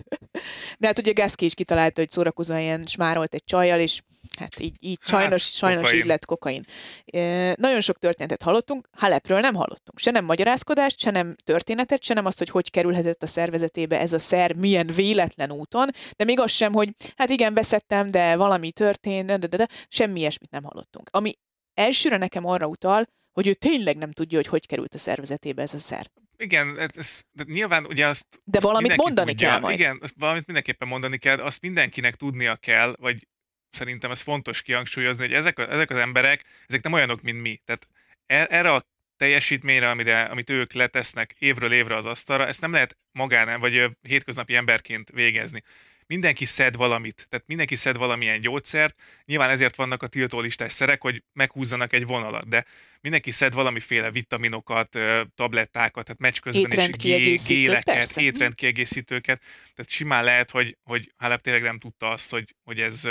[0.77, 4.01] De hát ugye Gaszki is kitalálta, hogy szórakozóan ilyen smárolt egy csajjal, és
[4.37, 6.63] hát így, így hát, sajnos, sajnos így lett kokain.
[7.05, 9.99] E, nagyon sok történetet hallottunk, Halepről nem hallottunk.
[9.99, 14.13] Se nem magyarázkodást, se nem történetet, se nem azt, hogy hogy kerülhetett a szervezetébe ez
[14.13, 18.71] a szer, milyen véletlen úton, de még az sem, hogy hát igen, veszettem, de valami
[18.71, 21.09] történt, de, de, de, de semmi ilyesmit nem hallottunk.
[21.11, 21.33] Ami
[21.73, 25.73] elsőre nekem arra utal, hogy ő tényleg nem tudja, hogy hogy került a szervezetébe ez
[25.73, 26.11] a szer.
[26.37, 28.41] Igen, ez, de nyilván ugye azt...
[28.43, 29.79] De valamit mondani tudja, kell majd.
[29.79, 33.27] Igen, valamit mindenképpen mondani kell, azt mindenkinek tudnia kell, vagy
[33.69, 37.61] szerintem ez fontos kihangsúlyozni, hogy ezek, ezek az emberek, ezek nem olyanok, mint mi.
[37.65, 37.87] Tehát
[38.25, 42.97] er, erre a teljesítményre, amire, amit ők letesznek évről évre az asztalra, ezt nem lehet
[43.11, 45.61] magán, vagy hétköznapi emberként végezni.
[46.07, 51.23] Mindenki szed valamit, tehát mindenki szed valamilyen gyógyszert, nyilván ezért vannak a tiltólistás szerek, hogy
[51.33, 52.65] meghúzzanak egy vonalat, de
[53.01, 54.97] mindenki szed valamiféle vitaminokat,
[55.35, 59.41] tablettákat, tehát meccs közben is géleket, étrendkiegészítőket,
[59.75, 63.03] tehát simán lehet, hogy, hogy Halep tényleg nem tudta azt, hogy, hogy ez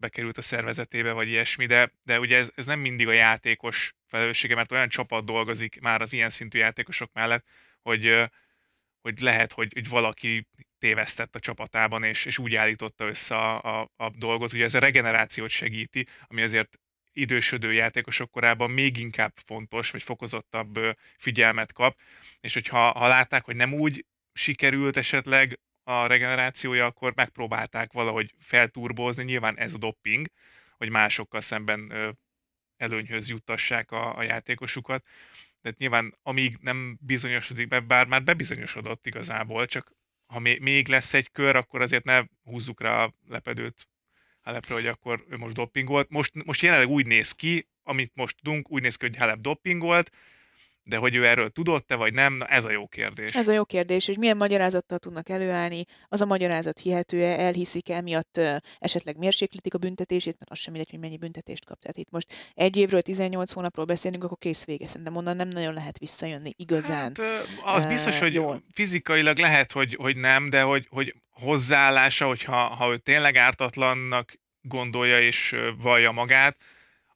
[0.00, 4.54] bekerült a szervezetébe, vagy ilyesmi, de, de ugye ez, ez nem mindig a játékos felelőssége,
[4.54, 7.44] mert olyan csapat dolgozik már az ilyen szintű játékosok mellett,
[7.82, 8.24] hogy,
[9.00, 13.90] hogy lehet, hogy, hogy valaki tévesztett a csapatában, és, és úgy állította össze a, a,
[13.96, 14.52] a dolgot.
[14.52, 16.78] Ugye ez a regenerációt segíti, ami azért
[17.12, 21.98] idősödő játékosok korában még inkább fontos, vagy fokozottabb figyelmet kap,
[22.40, 25.58] és hogyha ha látták, hogy nem úgy sikerült esetleg
[25.90, 30.26] a regenerációja, akkor megpróbálták valahogy felturbózni, nyilván ez a dopping,
[30.76, 31.92] hogy másokkal szemben
[32.76, 35.06] előnyhöz juttassák a, a játékosukat.
[35.62, 39.92] De nyilván amíg nem bizonyosodik be, bár már bebizonyosodott igazából, csak
[40.26, 43.88] ha még lesz egy kör, akkor azért ne húzzuk rá a lepedőt
[44.40, 46.10] Halepre, hogy akkor ő most dopping volt.
[46.10, 50.10] Most, most jelenleg úgy néz ki, amit most tudunk, úgy néz ki, hogy Halep doppingolt,
[50.90, 53.34] de hogy ő erről tudott-e, vagy nem, na ez a jó kérdés.
[53.34, 58.00] Ez a jó kérdés, és milyen magyarázattal tudnak előállni, az a magyarázat hihető-e, elhiszik -e,
[58.00, 58.40] miatt
[58.78, 61.80] esetleg mérséklítik a büntetését, mert az sem mindegy, hogy mennyi büntetést kap.
[61.80, 64.86] Tehát itt most egy évről, 18 hónapról beszélünk, akkor kész vége.
[64.86, 67.12] Szerintem onnan nem nagyon lehet visszajönni igazán.
[67.18, 67.20] Hát,
[67.64, 68.62] az biztos, hogy jól.
[68.74, 75.20] fizikailag lehet, hogy, hogy nem, de hogy, hogy hozzáállása, hogyha ha ő tényleg ártatlannak gondolja
[75.20, 76.56] és vallja magát,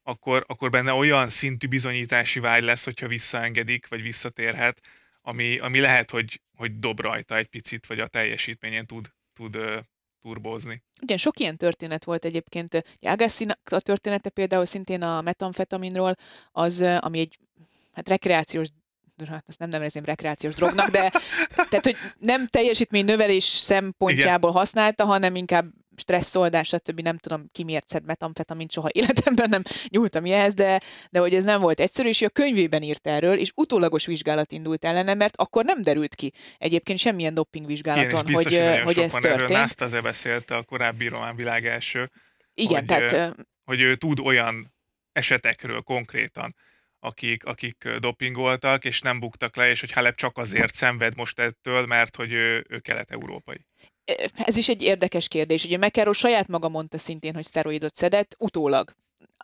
[0.07, 4.81] akkor, akkor benne olyan szintű bizonyítási vágy lesz, hogyha visszaengedik, vagy visszatérhet,
[5.21, 9.57] ami, ami lehet, hogy, hogy dob rajta egy picit, vagy a teljesítményen tud, tud
[10.21, 10.83] turbózni.
[11.01, 12.83] Igen, sok ilyen történet volt egyébként.
[13.01, 16.15] agassi a története például szintén a metamfetaminról,
[16.51, 17.39] az, ami egy
[17.91, 18.67] hát rekreációs
[19.27, 21.11] hát azt nem nevezném rekreációs drognak, de
[21.69, 24.61] tehát, hogy nem teljesítmény növelés szempontjából Igen.
[24.61, 25.65] használta, hanem inkább
[25.95, 26.99] stresszoldás, stb.
[26.99, 31.43] nem tudom ki miért szed metamfetamint, soha életemben nem nyúltam ilyenhez, de, de hogy ez
[31.43, 35.65] nem volt egyszerű, és a könyvében írt erről, és utólagos vizsgálat indult ellene, mert akkor
[35.65, 39.25] nem derült ki egyébként semmilyen dopingvizsgálaton, Igen, hogy, hogy, hogy ez történt.
[39.25, 42.09] Erről Nasta beszélte a korábbi román világ első,
[42.53, 43.35] Igen, hogy, tehát...
[43.63, 44.73] hogy ő tud olyan
[45.11, 46.55] esetekről konkrétan,
[46.99, 51.85] akik, akik dopingoltak, és nem buktak le, és hogy Halep csak azért szenved most ettől,
[51.85, 53.65] mert hogy ő, ő kelet-európai
[54.35, 55.65] ez is egy érdekes kérdés.
[55.65, 58.95] Ugye McEnroe saját maga mondta szintén, hogy szteroidot szedett, utólag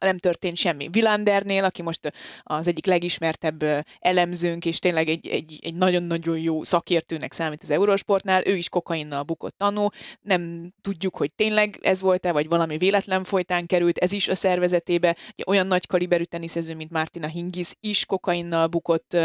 [0.05, 0.87] nem történt semmi.
[0.91, 2.11] Vilandernél, aki most
[2.43, 8.45] az egyik legismertebb elemzőnk, és tényleg egy, egy, egy nagyon-nagyon jó szakértőnek számít az Eurosportnál,
[8.45, 9.87] ő is kokainnal bukott tanú,
[10.21, 15.15] nem tudjuk, hogy tényleg ez volt-e, vagy valami véletlen folytán került, ez is a szervezetébe.
[15.31, 19.17] Ugye olyan nagy kaliberű teniszező, mint Martina Hingis is kokainnal bukott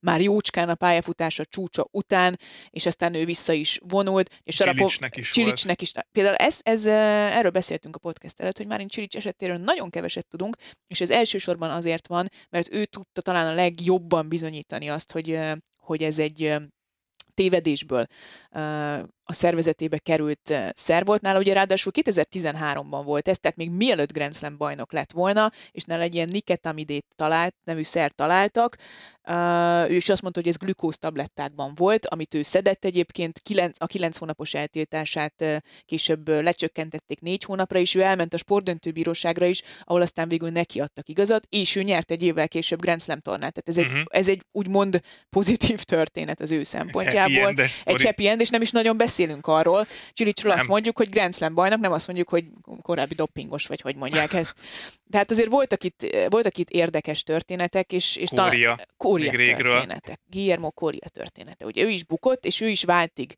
[0.00, 2.38] már jócskán a pályafutása csúcsa után,
[2.70, 4.40] és aztán ő vissza is vonult.
[4.42, 5.92] És Csilicsnek is Csilicsnek is.
[6.12, 10.28] Például ez, ez, erről beszéltünk a podcast előtt, hogy már Csilics esetéről nagyon keveset keveset
[10.28, 10.56] tudunk,
[10.86, 15.38] és ez elsősorban azért van, mert ő tudta talán a legjobban bizonyítani azt, hogy,
[15.76, 16.56] hogy ez egy
[17.34, 18.06] tévedésből
[19.24, 24.34] a szervezetébe került szer volt nála, ugye ráadásul 2013-ban volt ez, tehát még mielőtt Grand
[24.34, 28.76] Slam bajnok lett volna, és nála egy ilyen niketamidét talált, nevű szer találtak,
[29.28, 33.76] Uh, ő is azt mondta, hogy ez glükóz tablettákban volt, amit ő szedett egyébként, kilenc,
[33.78, 39.46] a kilenc hónapos eltiltását uh, később uh, lecsökkentették négy hónapra, és ő elment a sportdöntőbíróságra
[39.46, 43.18] is, ahol aztán végül neki adtak igazat, és ő nyert egy évvel később Grand Slam
[43.18, 43.52] tornát.
[43.52, 43.92] Tehát ez, uh-huh.
[43.92, 44.18] egy, mhm.
[44.18, 47.42] ez egy úgymond pozitív történet az ő szempontjából.
[47.42, 49.86] Happy egy happy end, és nem is nagyon beszélünk arról.
[50.12, 52.44] Csilicsról azt mondjuk, hogy Grand Slam bajnok, nem azt mondjuk, hogy
[52.82, 54.54] korábbi dopingos, vagy hogy mondják ezt.
[55.10, 58.78] Tehát azért voltak itt, voltak itt érdekes történetek, és, és Kória.
[58.96, 60.20] Kória történetek.
[60.30, 61.64] Guillermo Kória története.
[61.64, 63.36] Ugye ő is bukott, és ő is váltig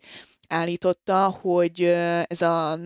[0.49, 1.83] állította, hogy
[2.27, 2.77] ez a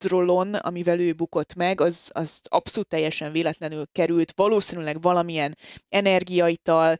[0.00, 5.56] nadrolon, amivel ő bukott meg, az, az abszolút teljesen véletlenül került, valószínűleg valamilyen
[5.88, 6.98] energiaital,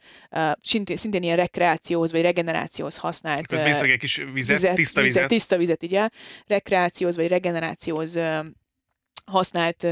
[0.61, 3.47] szintén, szintén ilyen rekreációhoz vagy regenerációhoz használt.
[3.47, 5.15] Közben egy kis vizet, vizet, tiszta vizet.
[5.15, 5.29] vizet.
[5.29, 6.09] Tiszta vizet, ugye,
[6.47, 8.19] rekreációhoz vagy regenerációhoz
[9.25, 9.87] használt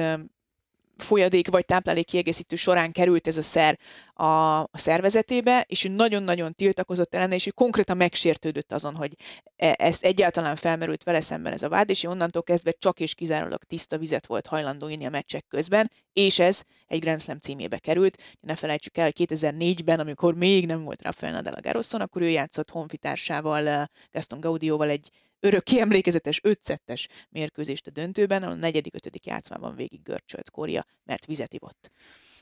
[1.02, 3.78] folyadék vagy táplálék kiegészítő során került ez a szer
[4.12, 9.14] a, a szervezetébe, és ő nagyon-nagyon tiltakozott ellene, és ő konkrétan megsértődött azon, hogy
[9.56, 13.64] e, ezt egyáltalán felmerült vele szemben ez a vád, és onnantól kezdve csak és kizárólag
[13.64, 18.22] tiszta vizet volt hajlandó inni a meccsek közben, és ez egy Grand Slam címébe került.
[18.40, 22.70] Ne felejtsük el, 2004-ben, amikor még nem volt Rafael Nadal a Garosson, akkor ő játszott
[22.70, 30.03] honfitársával, Gaston Gaudióval egy örök kiemlékezetes ötszettes mérkőzést a döntőben, a negyedik, ötödik játszmában végig
[30.03, 31.90] görcsölt Kória, mert vizet ivott.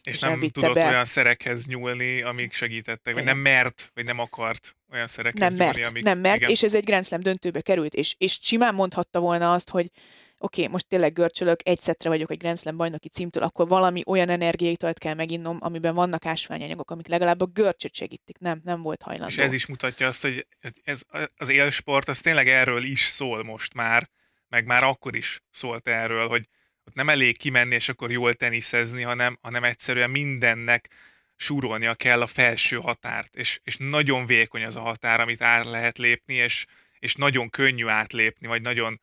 [0.03, 0.89] És, és nem tudott be.
[0.89, 5.79] olyan szerekhez nyúlni, amik segítettek, vagy nem mert, vagy nem akart olyan szerekhez nem nyúlni,
[5.79, 6.03] mert, amik...
[6.03, 6.51] Nem mert, igen.
[6.51, 9.91] és ez egy Grand Slam döntőbe került, és, és simán mondhatta volna azt, hogy
[10.39, 14.03] oké, okay, most tényleg görcsölök, egy szetre vagyok egy Grand Slam bajnoki címtől, akkor valami
[14.07, 18.39] olyan energiaitalt kell meginnom, amiben vannak ásványanyagok, amik legalább a görcsöt segítik.
[18.39, 19.29] Nem, nem volt hajlandó.
[19.29, 20.47] És ez is mutatja azt, hogy
[20.85, 21.03] ez,
[21.37, 24.09] az élsport, az tényleg erről is szól most már,
[24.49, 26.49] meg már akkor is szólt erről, hogy
[26.85, 30.89] ott nem elég kimenni és akkor jól teniszezni, hanem, hanem egyszerűen mindennek
[31.37, 35.99] súrolnia kell a felső határt, és, és nagyon vékony az a határ, amit át lehet
[35.99, 36.67] lépni, és,
[36.99, 39.01] és nagyon könnyű átlépni, vagy nagyon,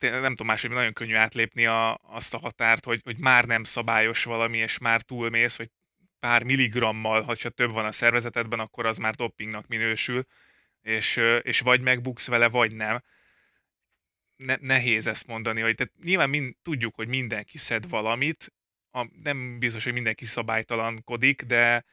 [0.00, 4.24] nem tudom máshogy, nagyon könnyű átlépni a, azt a határt, hogy, hogy már nem szabályos
[4.24, 5.70] valami, és már túlmész, vagy
[6.20, 10.22] pár milligrammal, ha több van a szervezetedben, akkor az már dopingnak minősül,
[10.82, 13.02] és, és vagy megbuksz vele, vagy nem.
[14.36, 18.52] Ne, nehéz ezt mondani, hogy tehát nyilván mind, tudjuk, hogy mindenki szed valamit,
[18.90, 21.84] a, nem biztos, hogy mindenki szabálytalankodik, de,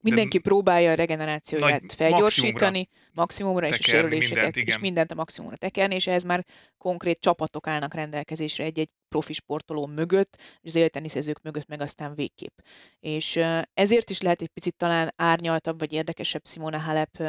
[0.00, 4.74] Mindenki próbálja a regenerációját felgyorsítani, maximumra, és a sérüléseket, mindent, igen.
[4.74, 6.44] és mindent a maximumra tekerni, és ehhez már
[6.78, 12.58] konkrét csapatok állnak rendelkezésre egy-egy profi sportoló mögött, és az élteniszezők mögött meg aztán végképp.
[13.00, 13.40] És
[13.74, 17.22] ezért is lehet egy picit talán árnyaltabb, vagy érdekesebb Simona Halep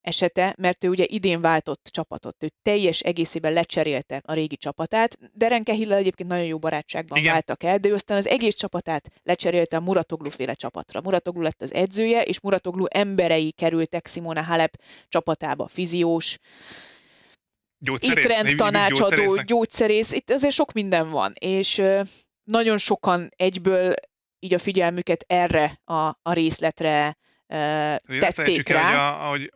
[0.00, 5.18] esete, mert ő ugye idén váltott csapatot, ő teljes egészében lecserélte a régi csapatát.
[5.32, 7.32] Derenke Hillel egyébként nagyon jó barátságban Igen.
[7.32, 11.00] váltak el, de ő aztán az egész csapatát lecserélte a Muratoglu féle csapatra.
[11.00, 16.38] Muratoglu lett az edzője, és Muratoglu emberei kerültek Simona Halep csapatába, fiziós,
[17.80, 18.24] Gyógyszerész?
[18.24, 21.82] étrend tanácsadó, gyógyszerész, itt azért sok minden van, és
[22.44, 23.94] nagyon sokan egyből
[24.38, 27.16] így a figyelmüket erre a, a részletre
[28.18, 28.80] tették rá.
[28.80, 29.52] El, hogy a, ahogy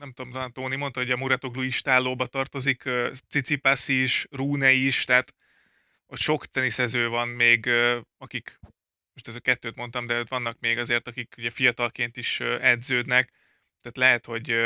[0.00, 2.82] nem tudom, talán Tóni mondta, hogy a Muratoglu istállóba tartozik,
[3.28, 5.34] Cicipász is, Rúne is, tehát
[6.06, 7.68] ott sok teniszező van még,
[8.18, 8.58] akik,
[9.12, 13.30] most ez a kettőt mondtam, de ott vannak még azért, akik ugye fiatalként is edződnek,
[13.80, 14.56] tehát lehet, hogy,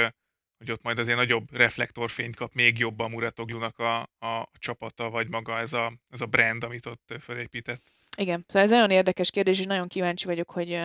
[0.58, 5.28] hogy ott majd azért nagyobb reflektorfényt kap még jobb a Muratoglunak a, a csapata, vagy
[5.30, 7.82] maga ez a, ez a brand, amit ott felépített.
[8.16, 10.80] Igen, szóval ez nagyon érdekes kérdés, és nagyon kíváncsi vagyok, hogy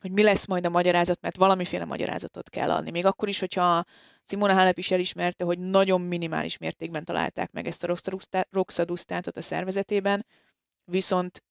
[0.00, 2.90] hogy mi lesz majd a magyarázat, mert valamiféle magyarázatot kell adni.
[2.90, 3.84] Még akkor is, hogyha
[4.24, 7.96] Simona Halep is elismerte, hogy nagyon minimális mértékben találták meg ezt a
[8.50, 10.26] roxadusztátot a szervezetében,
[10.84, 11.44] viszont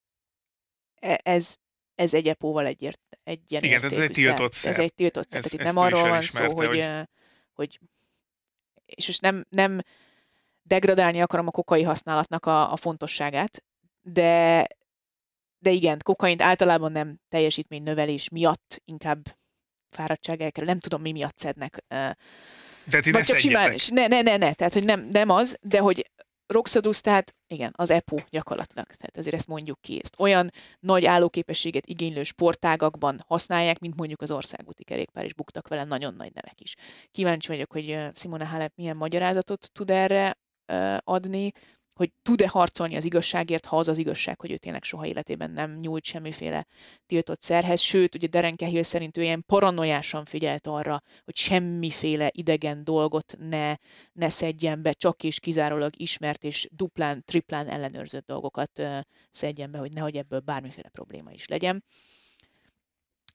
[0.96, 1.56] e, ez,
[1.96, 4.72] ez egy epóval egyért, egy ilyen Igen, ez egy tiltott szer.
[4.72, 5.40] Ez egy tiltott szer.
[5.46, 7.08] Ez, itt nem arról van szó, hogy, hogy...
[7.54, 7.80] hogy
[8.86, 9.80] és most nem, nem
[10.62, 13.64] degradálni akarom a kokai használatnak a, a fontosságát,
[14.02, 14.68] de
[15.60, 19.38] de igen, kokaint általában nem teljesítménynövelés miatt, inkább
[19.90, 20.70] fáradtság elkerül.
[20.70, 21.84] Nem tudom, mi miatt szednek.
[22.90, 25.80] De ti ne csak simán, ne, ne, ne, ne, tehát hogy nem, nem az, de
[25.80, 26.12] hogy
[26.48, 30.00] Roxadus, tehát igen, az EPO gyakorlatilag, tehát azért ezt mondjuk ki.
[30.04, 30.50] Ezt olyan
[30.80, 36.32] nagy állóképességet igénylő sportágakban használják, mint mondjuk az országúti kerékpár, és buktak vele nagyon nagy
[36.34, 36.76] nevek is.
[37.12, 40.38] Kíváncsi vagyok, hogy Simona Halep milyen magyarázatot tud erre
[41.04, 41.52] adni,
[41.98, 45.78] hogy tud-e harcolni az igazságért, ha az az igazság, hogy ő tényleg soha életében nem
[45.78, 46.68] nyújt semmiféle
[47.06, 47.80] tiltott szerhez.
[47.80, 53.76] Sőt, ugye Deren Cahill szerint ő ilyen paranoiásan figyelt arra, hogy semmiféle idegen dolgot ne,
[54.14, 58.82] ne szedjen be, csak és kizárólag ismert és duplán, triplán ellenőrzött dolgokat
[59.32, 61.84] szedjen be, hogy nehogy ebből bármiféle probléma is legyen.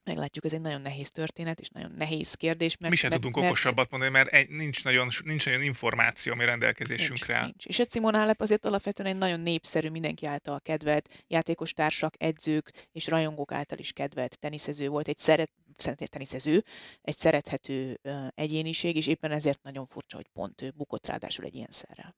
[0.05, 2.76] Meglátjuk, ez egy nagyon nehéz történet, és nagyon nehéz kérdés.
[2.76, 6.44] Mert, Mi sem mert, tudunk mert, okosabbat mondani, mert nincs nagyon, nincs nagyon információ, ami
[6.44, 7.64] rendelkezésünkre nincs, nincs.
[7.64, 12.88] És a Simon Halep azért alapvetően egy nagyon népszerű, mindenki által kedvelt játékos társak, edzők
[12.92, 16.64] és rajongók által is kedvelt teniszező volt, egy szeret, egy teniszező,
[17.03, 21.55] egy szerethető uh, egyéniség, és éppen ezért nagyon furcsa, hogy pont ő bukott ráadásul egy
[21.55, 22.16] ilyen szerrel.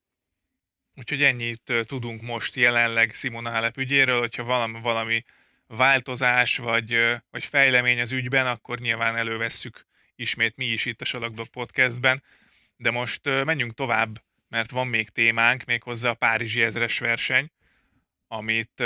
[0.97, 5.24] Úgyhogy ennyit tudunk most jelenleg Simona Halep ügyéről, hogyha valami, valami
[5.67, 9.87] változás vagy, vagy fejlemény az ügyben, akkor nyilván elővesszük
[10.17, 12.23] ismét mi is itt a Salakdog Podcastben.
[12.77, 17.51] De most menjünk tovább, mert van még témánk, méghozzá a Párizsi ezres verseny,
[18.27, 18.83] amit,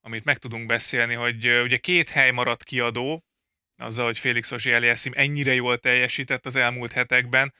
[0.00, 3.24] amit meg tudunk beszélni, hogy ugye két hely maradt kiadó,
[3.76, 4.72] azzal, hogy Félix Ozsi
[5.10, 7.54] ennyire jól teljesített az elmúlt hetekben,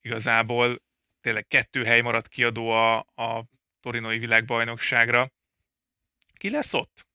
[0.00, 0.82] igazából
[1.20, 3.44] tényleg kettő hely maradt kiadó a, a
[3.80, 5.32] torinoi világbajnokságra.
[6.34, 7.06] Ki lesz ott?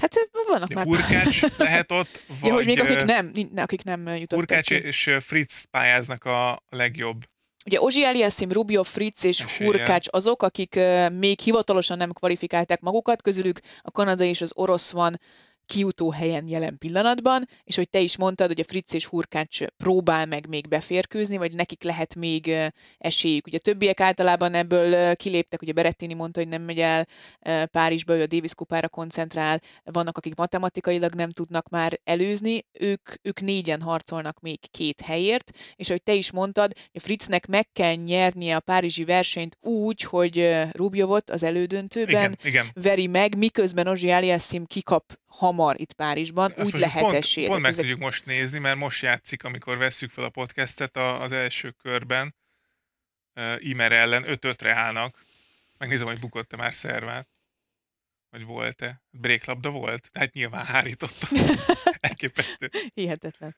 [0.00, 0.84] Hát vannak már...
[0.84, 2.48] Hurkács lehet ott, vagy...
[2.48, 4.74] Ja, hogy még akik nem, akik nem jutottak Hurkács ki.
[4.74, 7.24] és Fritz pályáznak a legjobb.
[7.66, 9.70] Ugye Ozsi Eliassim, Rubio, Fritz és Esélye.
[9.70, 10.80] Hurkács azok, akik
[11.12, 15.20] még hivatalosan nem kvalifikálták magukat, közülük a kanadai és az orosz van
[15.66, 20.26] kiutó helyen jelen pillanatban, és hogy te is mondtad, hogy a Fritz és Hurkács próbál
[20.26, 22.54] meg még beférkőzni, vagy nekik lehet még
[22.98, 23.46] esélyük.
[23.46, 27.06] Ugye a többiek általában ebből kiléptek, ugye Berettini mondta, hogy nem megy el
[27.66, 33.40] Párizsba, ő a Davis kupára koncentrál, vannak, akik matematikailag nem tudnak már előzni, ők, ők
[33.40, 38.56] négyen harcolnak még két helyért, és ahogy te is mondtad, a Fritznek meg kell nyernie
[38.56, 42.70] a párizsi versenyt úgy, hogy Rubjovot az elődöntőben igen, igen.
[42.74, 47.46] veri meg, miközben Ozsi Aliassim kikap hamar itt Párizsban, Ezt úgy lehet pont, esély.
[47.46, 47.82] Pont meg ezek...
[47.82, 52.34] tudjuk most nézni, mert most játszik, amikor vesszük fel a podcastet az első körben.
[53.34, 55.24] Uh, Imer ellen 5-5-re állnak.
[55.78, 57.28] Megnézem, hogy bukott-e már szervát.
[58.30, 59.02] Vagy volt-e?
[59.10, 60.10] Bréklabda volt?
[60.12, 61.26] Hát nyilván hárította.
[62.00, 62.70] Elképesztő.
[62.94, 63.56] Hihetetlen.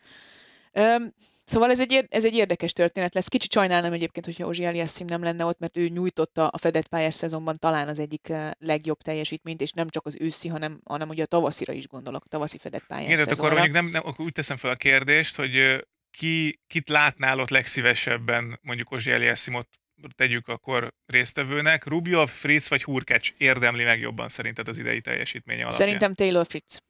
[0.73, 1.13] Um,
[1.45, 3.29] Szóval ez egy, ez egy érdekes történet lesz.
[3.29, 7.15] Kicsit sajnálnám egyébként, hogyha Ozsi Eliassim nem lenne ott, mert ő nyújtotta a fedett pályás
[7.15, 11.27] szezonban talán az egyik legjobb teljesítményt, és nem csak az őszi, hanem, hanem ugye a
[11.27, 14.33] tavaszira is gondolok, a tavaszi fedett pályás Igen, tehát akkor mondjuk nem, nem, akkor úgy
[14.33, 15.85] teszem fel a kérdést, hogy
[16.19, 19.69] ki, kit látnál ott legszívesebben mondjuk Ozsi Eliassimot
[20.15, 25.81] tegyük akkor résztvevőnek, Rubio, Fritz vagy Hurkecs érdemli meg jobban szerinted az idei teljesítménye alapján?
[25.81, 26.83] Szerintem Taylor Fritz.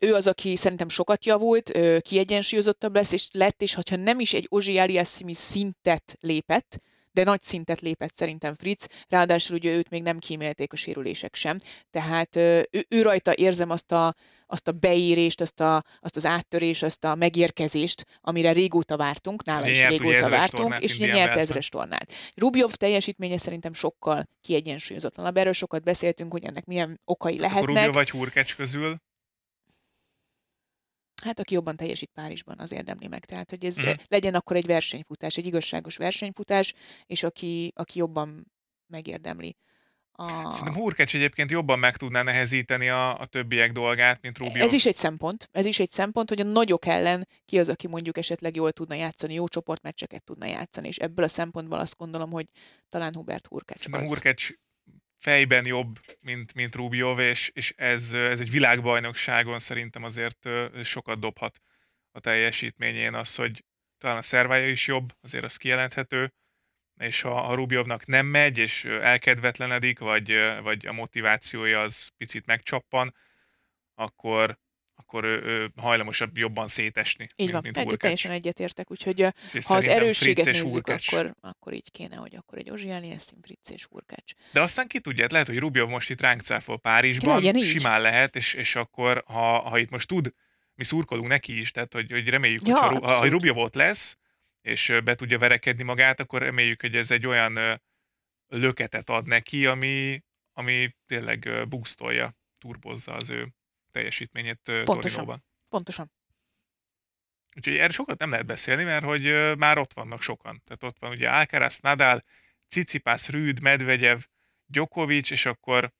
[0.00, 4.46] Ő az, aki szerintem sokat javult, kiegyensúlyozottabb lesz, és lett, és ha nem is egy
[4.48, 6.80] Ozsi Aliassimi szintet lépett,
[7.12, 11.58] de nagy szintet lépett szerintem Fritz, ráadásul ugye őt még nem kímélték a sérülések sem,
[11.90, 14.14] tehát ő, ő rajta érzem azt a,
[14.46, 19.68] azt a beérést, azt, a, azt az áttörést, azt a megérkezést, amire régóta vártunk, nála
[19.68, 22.12] is nyert, régóta vártunk, és ugye nyert ezres tornát.
[22.34, 25.36] Rubjov teljesítménye szerintem sokkal kiegyensúlyozatlanabb.
[25.36, 27.74] Erről sokat beszéltünk, hogy ennek milyen okai lehetnek.
[27.74, 28.96] Rubjov vagy Hurkecs közül?
[31.24, 33.24] Hát aki jobban teljesít Párizsban, az érdemli meg.
[33.24, 33.90] Tehát, hogy ez mm.
[34.08, 36.74] legyen akkor egy versenyfutás, egy igazságos versenyfutás,
[37.06, 38.52] és aki, aki jobban
[38.86, 39.56] megérdemli.
[40.20, 40.50] A...
[40.50, 44.64] Szerintem Hurkecs egyébként jobban meg tudná nehezíteni a, a többiek dolgát, mint Rubio.
[44.64, 45.48] Ez is egy szempont.
[45.52, 48.94] Ez is egy szempont, hogy a nagyok ellen ki az, aki mondjuk esetleg jól tudna
[48.94, 52.46] játszani, jó csoportmeccseket tudna játszani, és ebből a szempontból azt gondolom, hogy
[52.88, 54.08] talán Hubert Hurkecs Szerintem az.
[54.08, 54.50] Hurkecs
[55.18, 60.48] fejben jobb, mint, mint Rubio, és, és ez, ez egy világbajnokságon szerintem azért
[60.82, 61.60] sokat dobhat
[62.10, 63.64] a teljesítményén az, hogy
[63.98, 66.32] talán a szervája is jobb, azért az kijelenthető,
[67.00, 73.14] és ha a Rubjovnak nem megy, és elkedvetlenedik, vagy, vagy a motivációja az picit megcsappan,
[73.94, 74.58] akkor,
[74.98, 79.66] akkor ő, ő hajlamosabb jobban szétesni, így mint, van, mint Egy, teljesen egyetértek, úgyhogy és
[79.66, 83.84] ha az erősséget nézzük, akkor, akkor így kéne, hogy akkor egy Ozsiáni Eszim, Fritz és
[83.90, 84.32] Hurkács.
[84.52, 88.36] De aztán ki tudja, hát lehet, hogy Rubjov most itt ránk cáfol Párizsban, simán lehet,
[88.36, 90.32] és, és akkor, ha, ha itt most tud,
[90.74, 94.18] mi szurkolunk neki is, tehát hogy, hogy reméljük, ja, hogy ha, ha Rubjov ott lesz,
[94.60, 97.80] és be tudja verekedni magát, akkor reméljük, hogy ez egy olyan
[98.48, 100.22] löketet ad neki, ami,
[100.52, 103.52] ami tényleg boostolja, turbozza az ő
[103.90, 105.00] teljesítményét Pontosan.
[105.00, 105.44] Torinóban.
[105.68, 106.10] Pontosan.
[107.56, 110.62] Úgyhogy erről sokat nem lehet beszélni, mert hogy már ott vannak sokan.
[110.64, 112.24] Tehát ott van ugye Alcaraz, Nadal,
[112.68, 114.18] Cicipász, Rüd, Medvegyev,
[114.66, 115.92] Djokovic, és akkor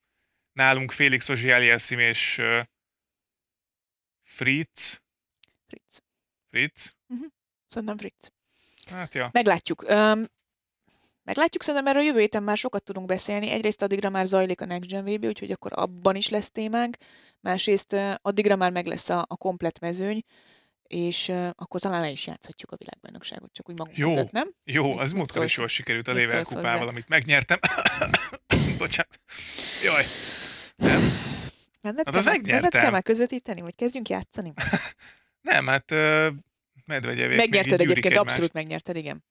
[0.53, 2.43] nálunk Félix Ozsiáliasszim és
[4.23, 5.03] Fritz.
[5.67, 6.03] Fritz.
[6.51, 6.93] Fritz?
[7.07, 7.27] Uh-huh.
[7.69, 8.33] Szerintem Fritz.
[8.91, 9.29] Hát ja.
[9.33, 9.83] Meglátjuk.
[9.83, 10.25] Um,
[11.23, 13.51] meglátjuk, szerintem erről jövő héten már sokat tudunk beszélni.
[13.51, 16.97] Egyrészt addigra már zajlik a Next Gen VB, úgyhogy akkor abban is lesz témánk.
[17.41, 20.25] Másrészt addigra már meg lesz a, a komplet mezőny,
[20.83, 24.55] és uh, akkor talán le is játszhatjuk a világbajnokságot, csak úgy magunk jó, között, nem?
[24.65, 27.59] Jó, az múltkor is jól sikerült a Lével kupával, amit megnyertem.
[28.79, 29.21] Bocsánat.
[29.85, 30.05] Jaj.
[30.77, 31.13] Nem.
[31.81, 32.81] Mendet hát kell, megnyertem.
[32.81, 34.53] kell már közvetíteni, vagy kezdjünk játszani?
[35.51, 36.27] nem, hát uh,
[36.85, 38.21] Medvegyevék Megnyerted egyébként, egymást.
[38.21, 39.25] abszolút megnyerted, igen.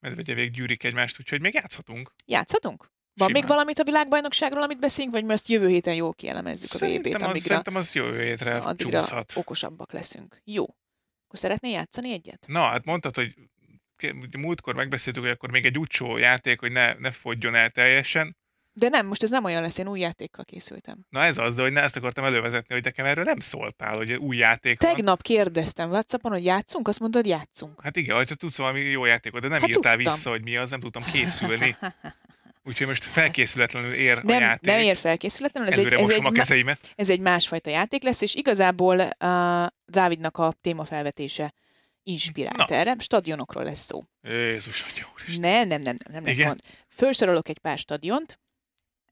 [0.00, 2.14] Medvegyevék gyűrik egymást, úgyhogy még játszhatunk.
[2.26, 2.91] Játszhatunk?
[3.14, 3.42] Van Simán.
[3.42, 7.22] még valamit a világbajnokságról, amit beszélünk, vagy azt jövő héten jól kielemezzük szerintem a VB-t,
[7.22, 9.32] amígra, szerintem az jövő hétre addigra csúszhat.
[9.36, 10.40] okosabbak leszünk.
[10.44, 10.62] Jó.
[10.62, 12.44] Akkor szeretnél játszani egyet?
[12.46, 13.34] Na, hát mondtad, hogy
[14.38, 18.36] múltkor megbeszéltük, hogy akkor még egy utcsó játék, hogy ne, ne fogjon el teljesen.
[18.74, 21.06] De nem, most ez nem olyan lesz, én új játékkal készültem.
[21.08, 24.12] Na ez az, de hogy ne ezt akartam elővezetni, hogy nekem erről nem szóltál, hogy
[24.12, 25.16] új játék Tegnap van.
[25.22, 27.82] kérdeztem Whatsappon, hogy játszunk, azt mondod, játszunk.
[27.82, 30.12] Hát igen, hogyha tudsz valami jó játékot, de nem hát írtál tudtam.
[30.12, 31.76] vissza, hogy mi az, nem tudtam készülni.
[32.64, 34.70] Úgyhogy most felkészületlenül ér nem, a játék.
[34.70, 35.68] Nem ér felkészületlenül.
[35.68, 36.92] Ez Előre egy, ez egy, a kezeimet.
[36.96, 41.54] Ez egy másfajta játék lesz, és igazából uh, Dávidnak a témafelvetése
[42.02, 42.76] inspirált Na.
[42.76, 42.96] erre.
[42.98, 44.02] Stadionokról lesz szó.
[44.22, 45.06] Jézus, atya
[45.40, 46.60] Ne, nem, nem, nem, nem lesz gond.
[46.88, 48.40] Felsorolok egy pár stadiont,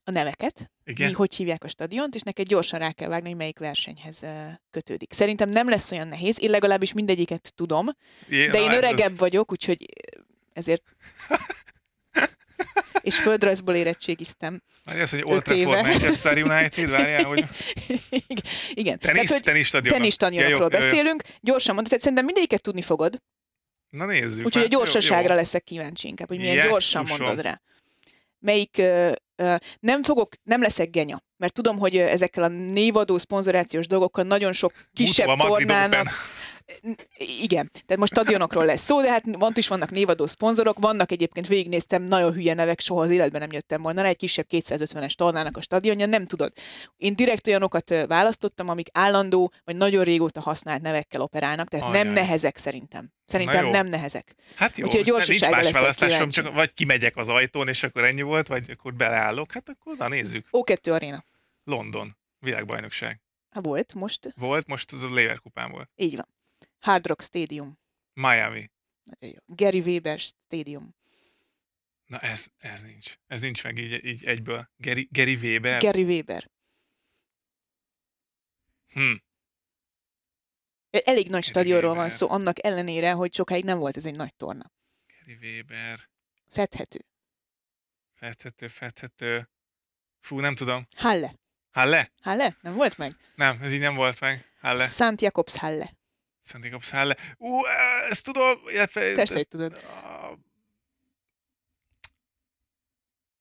[0.03, 1.07] a neveket, Igen?
[1.07, 4.25] mi hogy hívják a stadiont, és neked gyorsan rá kell vágni, hogy melyik versenyhez
[4.71, 5.13] kötődik.
[5.13, 7.89] Szerintem nem lesz olyan nehéz, én legalábbis mindegyiket tudom,
[8.29, 9.17] Jé, de én öregebb az...
[9.17, 9.85] vagyok, úgyhogy
[10.53, 10.83] ezért
[13.01, 14.61] és földrajzból érettségiztem.
[14.85, 17.43] Már azt, hogy Old Trafford, Manchester United, várjál, hogy...
[18.73, 18.99] Igen.
[18.99, 19.97] Tenis, tehát, tenis stadionok.
[19.97, 21.23] Tenis stadionokról ja, beszélünk.
[21.39, 23.21] Gyorsan mondod, tehát szerintem mindegyiket tudni fogod.
[23.89, 24.45] Na nézzük.
[24.45, 25.35] Úgyhogy a gyorsaságra jó, jó.
[25.35, 27.61] leszek kíváncsi inkább, hogy milyen gyorsan mondod rá.
[28.39, 33.87] Melyik uh, uh, nem fogok, nem leszek genya, mert tudom, hogy ezekkel a névadó, szponzorációs
[33.87, 36.09] dolgokkal nagyon sok kisebb tornának,
[37.17, 41.47] igen, tehát most stadionokról lesz szó, de hát ott is vannak névadó szponzorok, vannak egyébként
[41.47, 45.61] végignéztem nagyon hülye nevek, soha az életben nem jöttem volna, egy kisebb 250-es tornának a
[45.61, 46.53] stadionja, nem tudod.
[46.97, 52.03] Én direkt olyanokat választottam, amik állandó, vagy nagyon régóta használt nevekkel operálnak, tehát Ajaj.
[52.03, 53.11] nem nehezek szerintem.
[53.25, 54.35] Szerintem nem nehezek.
[54.55, 58.47] Hát jó, Úgyhogy nincs más választásom, csak vagy kimegyek az ajtón, és akkor ennyi volt,
[58.47, 60.47] vagy akkor beleállok, hát akkor na nézzük.
[60.51, 61.23] O2 Arena.
[61.63, 63.21] London, világbajnokság.
[63.49, 64.33] Ha volt, most?
[64.35, 65.89] Volt, most a Lever kupán volt.
[65.95, 66.27] Így van.
[66.81, 67.79] Hard Rock Stadium.
[68.13, 68.71] Miami.
[69.45, 70.95] Gary Weber Stadium.
[72.05, 73.17] Na ez, ez nincs.
[73.27, 74.69] Ez nincs meg így, így egyből.
[74.77, 75.81] Gary, Gary Weber?
[75.81, 76.49] Gary Weber.
[78.87, 79.13] Hm.
[80.89, 84.71] Elég nagy stadionról van szó, annak ellenére, hogy sokáig nem volt ez egy nagy torna.
[85.07, 86.09] Gary Weber.
[86.49, 87.05] Fedhető.
[88.13, 89.49] Fedhető, fedhető.
[90.19, 90.87] Fú, nem tudom.
[90.95, 91.39] Halle.
[91.71, 92.11] Halle?
[92.21, 92.57] Halle?
[92.61, 93.15] Nem volt meg?
[93.35, 94.51] Nem, ez így nem volt meg.
[94.59, 94.87] Halle.
[94.87, 95.99] Szent Jakobs Halle.
[96.61, 97.17] Jakobs Halle.
[97.37, 97.65] Ú,
[98.09, 99.13] ezt tudom, illetve...
[99.13, 99.81] Persze, ezt, tudod.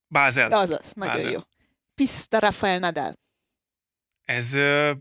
[0.07, 0.53] Bázel.
[0.53, 1.31] Azaz, nagyon Bázel.
[1.31, 1.41] jó.
[1.95, 3.19] Pista Rafael Nadal.
[4.23, 4.97] Ez uh,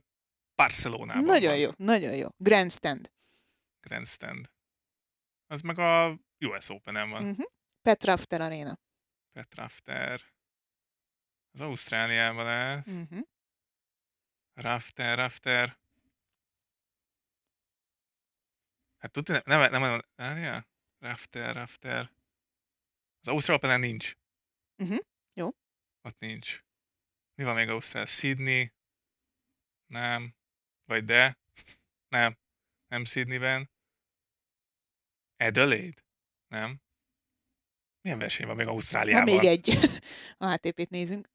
[0.55, 1.59] Barcelonában Nagyon van.
[1.59, 2.27] jó, nagyon jó.
[2.37, 3.11] Grandstand.
[3.79, 4.51] Grandstand.
[5.47, 7.29] Az meg a US Open-en van.
[7.29, 7.45] Uh-huh.
[7.81, 8.79] Petra After Arena.
[9.31, 10.21] Petrafter.
[11.51, 12.85] Az Ausztráliában lesz.
[12.85, 13.19] Uh-huh.
[14.53, 15.78] Rafter, Rafter.
[18.99, 20.67] Hát tudni, nem, nem, nem, várjál?
[20.99, 22.11] Rafter, Rafter.
[23.21, 24.15] Az Ausztrál Open nincs.
[24.75, 24.97] Mhm,
[25.33, 25.47] jó.
[26.01, 26.63] Ott nincs.
[27.35, 28.05] Mi van még Ausztrál?
[28.05, 28.73] Sydney?
[29.85, 30.35] Nem.
[30.85, 31.37] Vagy de?
[32.15, 32.37] Nem.
[32.87, 33.69] Nem Sydneyben.
[35.37, 36.01] Adelaide?
[36.47, 36.81] Nem.
[38.01, 39.23] Milyen verseny van még Van Ausztráliában?
[39.35, 39.69] még egy.
[40.37, 41.29] A ATP-t nézünk.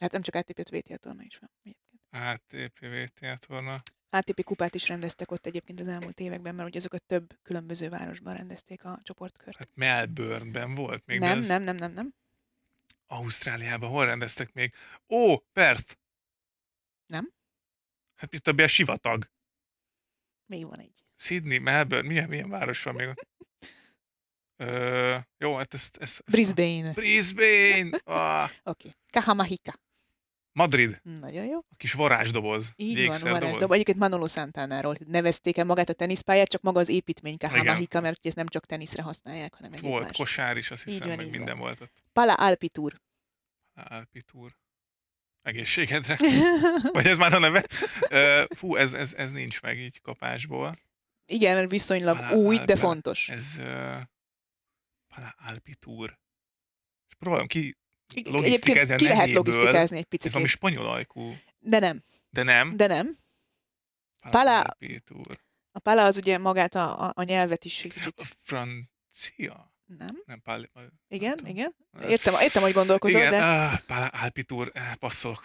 [0.00, 1.76] Hát nem csak ATP-t, VTA torna is van.
[2.10, 3.82] ATP VTA torna.
[4.10, 8.34] ATP kupát is rendeztek ott egyébként az elmúlt években, mert ugye azokat több különböző városban
[8.34, 9.56] rendezték a csoportkört.
[9.56, 12.14] Hát Melbourneben volt még, nem, ez nem, nem, nem, nem.
[13.06, 14.74] Ausztráliában hol rendeztek még?
[15.08, 15.94] Ó, Perth!
[17.06, 17.32] Nem.
[18.14, 19.30] Hát mit a sivatag.
[20.46, 21.04] Még van egy.
[21.16, 23.28] Sydney, Melbourne, milyen, milyen város van még ott?
[24.56, 25.96] Ö, jó, hát ezt...
[25.96, 26.90] ezt, ezt Brisbane.
[26.90, 27.00] Oké.
[27.00, 28.00] Brisbane!
[28.04, 28.92] Ah, Okay.
[29.10, 29.74] Kahamahika.
[30.52, 31.58] Madrid, Nagyon jó.
[31.58, 32.72] a kis varázsdoboz.
[32.76, 33.40] Így van, jégszerdoboz.
[33.40, 33.72] varázsdob.
[33.72, 38.28] Egyébként Manolo Santánáról nevezték el magát a teniszpályát, csak maga az építmény Kahamahika, mert ugye
[38.28, 40.16] ezt nem csak teniszre használják, hanem egyéb Volt más.
[40.16, 42.02] kosár is, azt hiszem, van, meg minden volt ott.
[42.12, 43.00] Pala Alpitour.
[43.74, 44.56] Alpitúr.
[45.42, 46.16] Egészségedre.
[46.92, 47.64] Vagy ez már a neve?
[48.54, 50.74] Fú, ez, ez, ez nincs meg így kapásból.
[51.26, 52.76] Igen, mert viszonylag Pala új, de Alpe.
[52.76, 53.28] fontos.
[53.28, 53.64] Ez uh,
[55.14, 56.18] Pala Alpitúr.
[57.08, 57.74] És próbálom ki,
[58.24, 60.30] logisztikázni ki lehet logisztikázni egy ez picit.
[60.32, 62.76] valami spanyol ajkú, De nem, de nem.
[62.76, 63.16] de nem.
[64.30, 65.38] Pala, Pala-.
[65.72, 68.36] A pala az ugye magát a, a, a nyelvet is egy A kicsit...
[68.38, 69.74] francia?
[69.98, 70.22] Nem?
[70.26, 70.66] Nem, Pala,
[71.08, 71.52] Igen, tudom.
[71.52, 71.74] igen.
[72.08, 75.42] Értem, értem, hogy gondolkozol, Igen, de ah, Pala Alpitúr, eh, passzolok.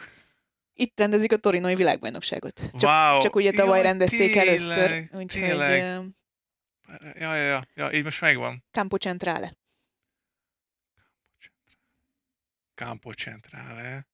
[0.73, 2.61] itt rendezik a torinoi világbajnokságot.
[2.79, 3.21] Csak, wow.
[3.21, 5.79] csak ugye tavaly Jaj, rendezték tényleg, először, úgyhogy Tényleg.
[7.19, 8.63] Ja, ja, ja, ja, így most megvan.
[8.71, 9.53] Campo Centrale.
[12.75, 14.07] Campo Centrale.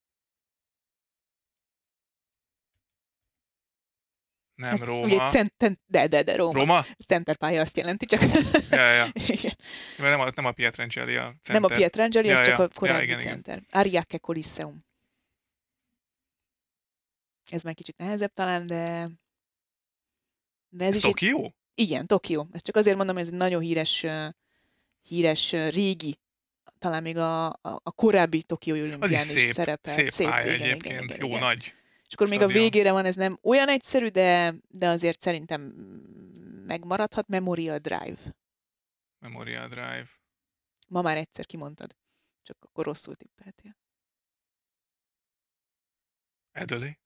[4.55, 5.03] Nem Ez Róma.
[5.05, 5.53] Ugye cent,
[5.85, 6.59] de, de, de, Róma.
[6.59, 6.77] Róma?
[6.77, 8.21] Ez centerpálya azt jelenti, csak
[8.69, 9.11] Ja, ja.
[9.37, 9.57] Igen.
[9.97, 11.61] Nem a, nem a Pietrangeli a center.
[11.61, 12.63] nem a Pietrangeli, Ja, ez csak ja.
[12.63, 13.31] a korábbi Ja, igen, igen.
[13.31, 13.63] center.
[13.69, 14.85] Ariake Coliseum.
[17.49, 19.09] Ez már kicsit nehezebb talán, de...
[20.69, 21.55] De ez, Ez is egy, Tokió?
[21.73, 22.47] igen, Tokió.
[22.51, 24.05] Ez csak azért mondom, ez egy nagyon híres,
[25.01, 26.19] híres régi,
[26.81, 30.09] talán még a, a, a korábbi Tokiói Az is olimpián is szép, szerepel.
[30.09, 30.85] szép, pálya igen, egyébként.
[30.85, 31.39] igen, igen, Jó igen.
[31.39, 31.73] nagy.
[32.07, 32.61] És akkor még a stadion.
[32.63, 35.61] végére van, ez nem olyan egyszerű, de, de azért szerintem
[36.67, 38.17] megmaradhat Memorial Drive.
[39.19, 40.05] Memorial Drive.
[40.87, 41.95] Ma már egyszer kimondtad.
[42.43, 43.77] Csak akkor rosszul tippeltél.
[46.53, 46.99] Adelaide?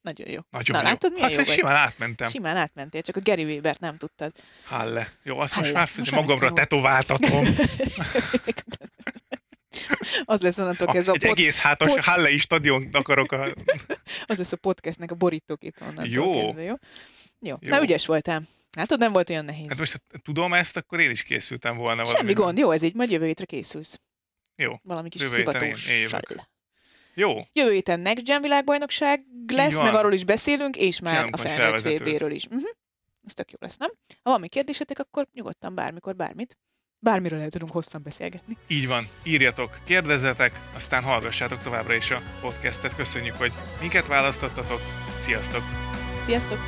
[0.00, 0.40] Nagyon jó.
[0.50, 0.88] Nagyon Na, jó.
[0.88, 2.28] látod, hát jó simán átmentem.
[2.28, 4.32] Simán átmentél, csak a Gary Weber nem tudtad.
[4.64, 5.08] Halle.
[5.22, 5.78] Jó, azt most Halle.
[5.78, 6.68] már Most már magamra megtanult.
[6.68, 7.44] tetováltatom.
[10.30, 13.32] az lesz onnantól A, kezdve a egy pod, egész hátas pod- Hallei stadion akarok.
[13.32, 13.46] A...
[14.26, 16.42] az lesz a podcastnek a borítóképe onnantól Jó.
[16.42, 16.74] kezdve, jó?
[17.40, 17.56] Jó.
[17.60, 17.68] Jó.
[17.68, 18.42] Na, ügyes voltál.
[18.76, 19.68] Látod, nem volt olyan nehéz.
[19.68, 22.40] Hát most ha tudom ezt, akkor én is készültem volna Semmi valamire.
[22.40, 24.00] gond, jó, ez így, majd jövő hétre készülsz.
[24.56, 24.72] Jó.
[24.84, 26.48] Valami kis jövök.
[27.14, 31.38] Jó, Jövő héten Next Gen világbajnokság lesz, meg arról is beszélünk, és már Csinálunk a
[31.38, 32.00] felnőtt.
[32.00, 32.44] VB-ről is.
[32.44, 32.68] Uh-huh.
[33.26, 33.90] Ez tök jó lesz, nem?
[34.08, 36.58] Ha valami kérdésetek, akkor nyugodtan bármikor bármit.
[37.02, 38.56] Bármiről el tudunk hosszan beszélgetni.
[38.68, 39.04] így van.
[39.22, 42.96] Írjatok, kérdezzetek, aztán hallgassátok továbbra is a podcastet.
[42.96, 44.80] Köszönjük, hogy minket választottatok.
[45.18, 45.62] Sziasztok!
[46.26, 46.58] Sziasztok!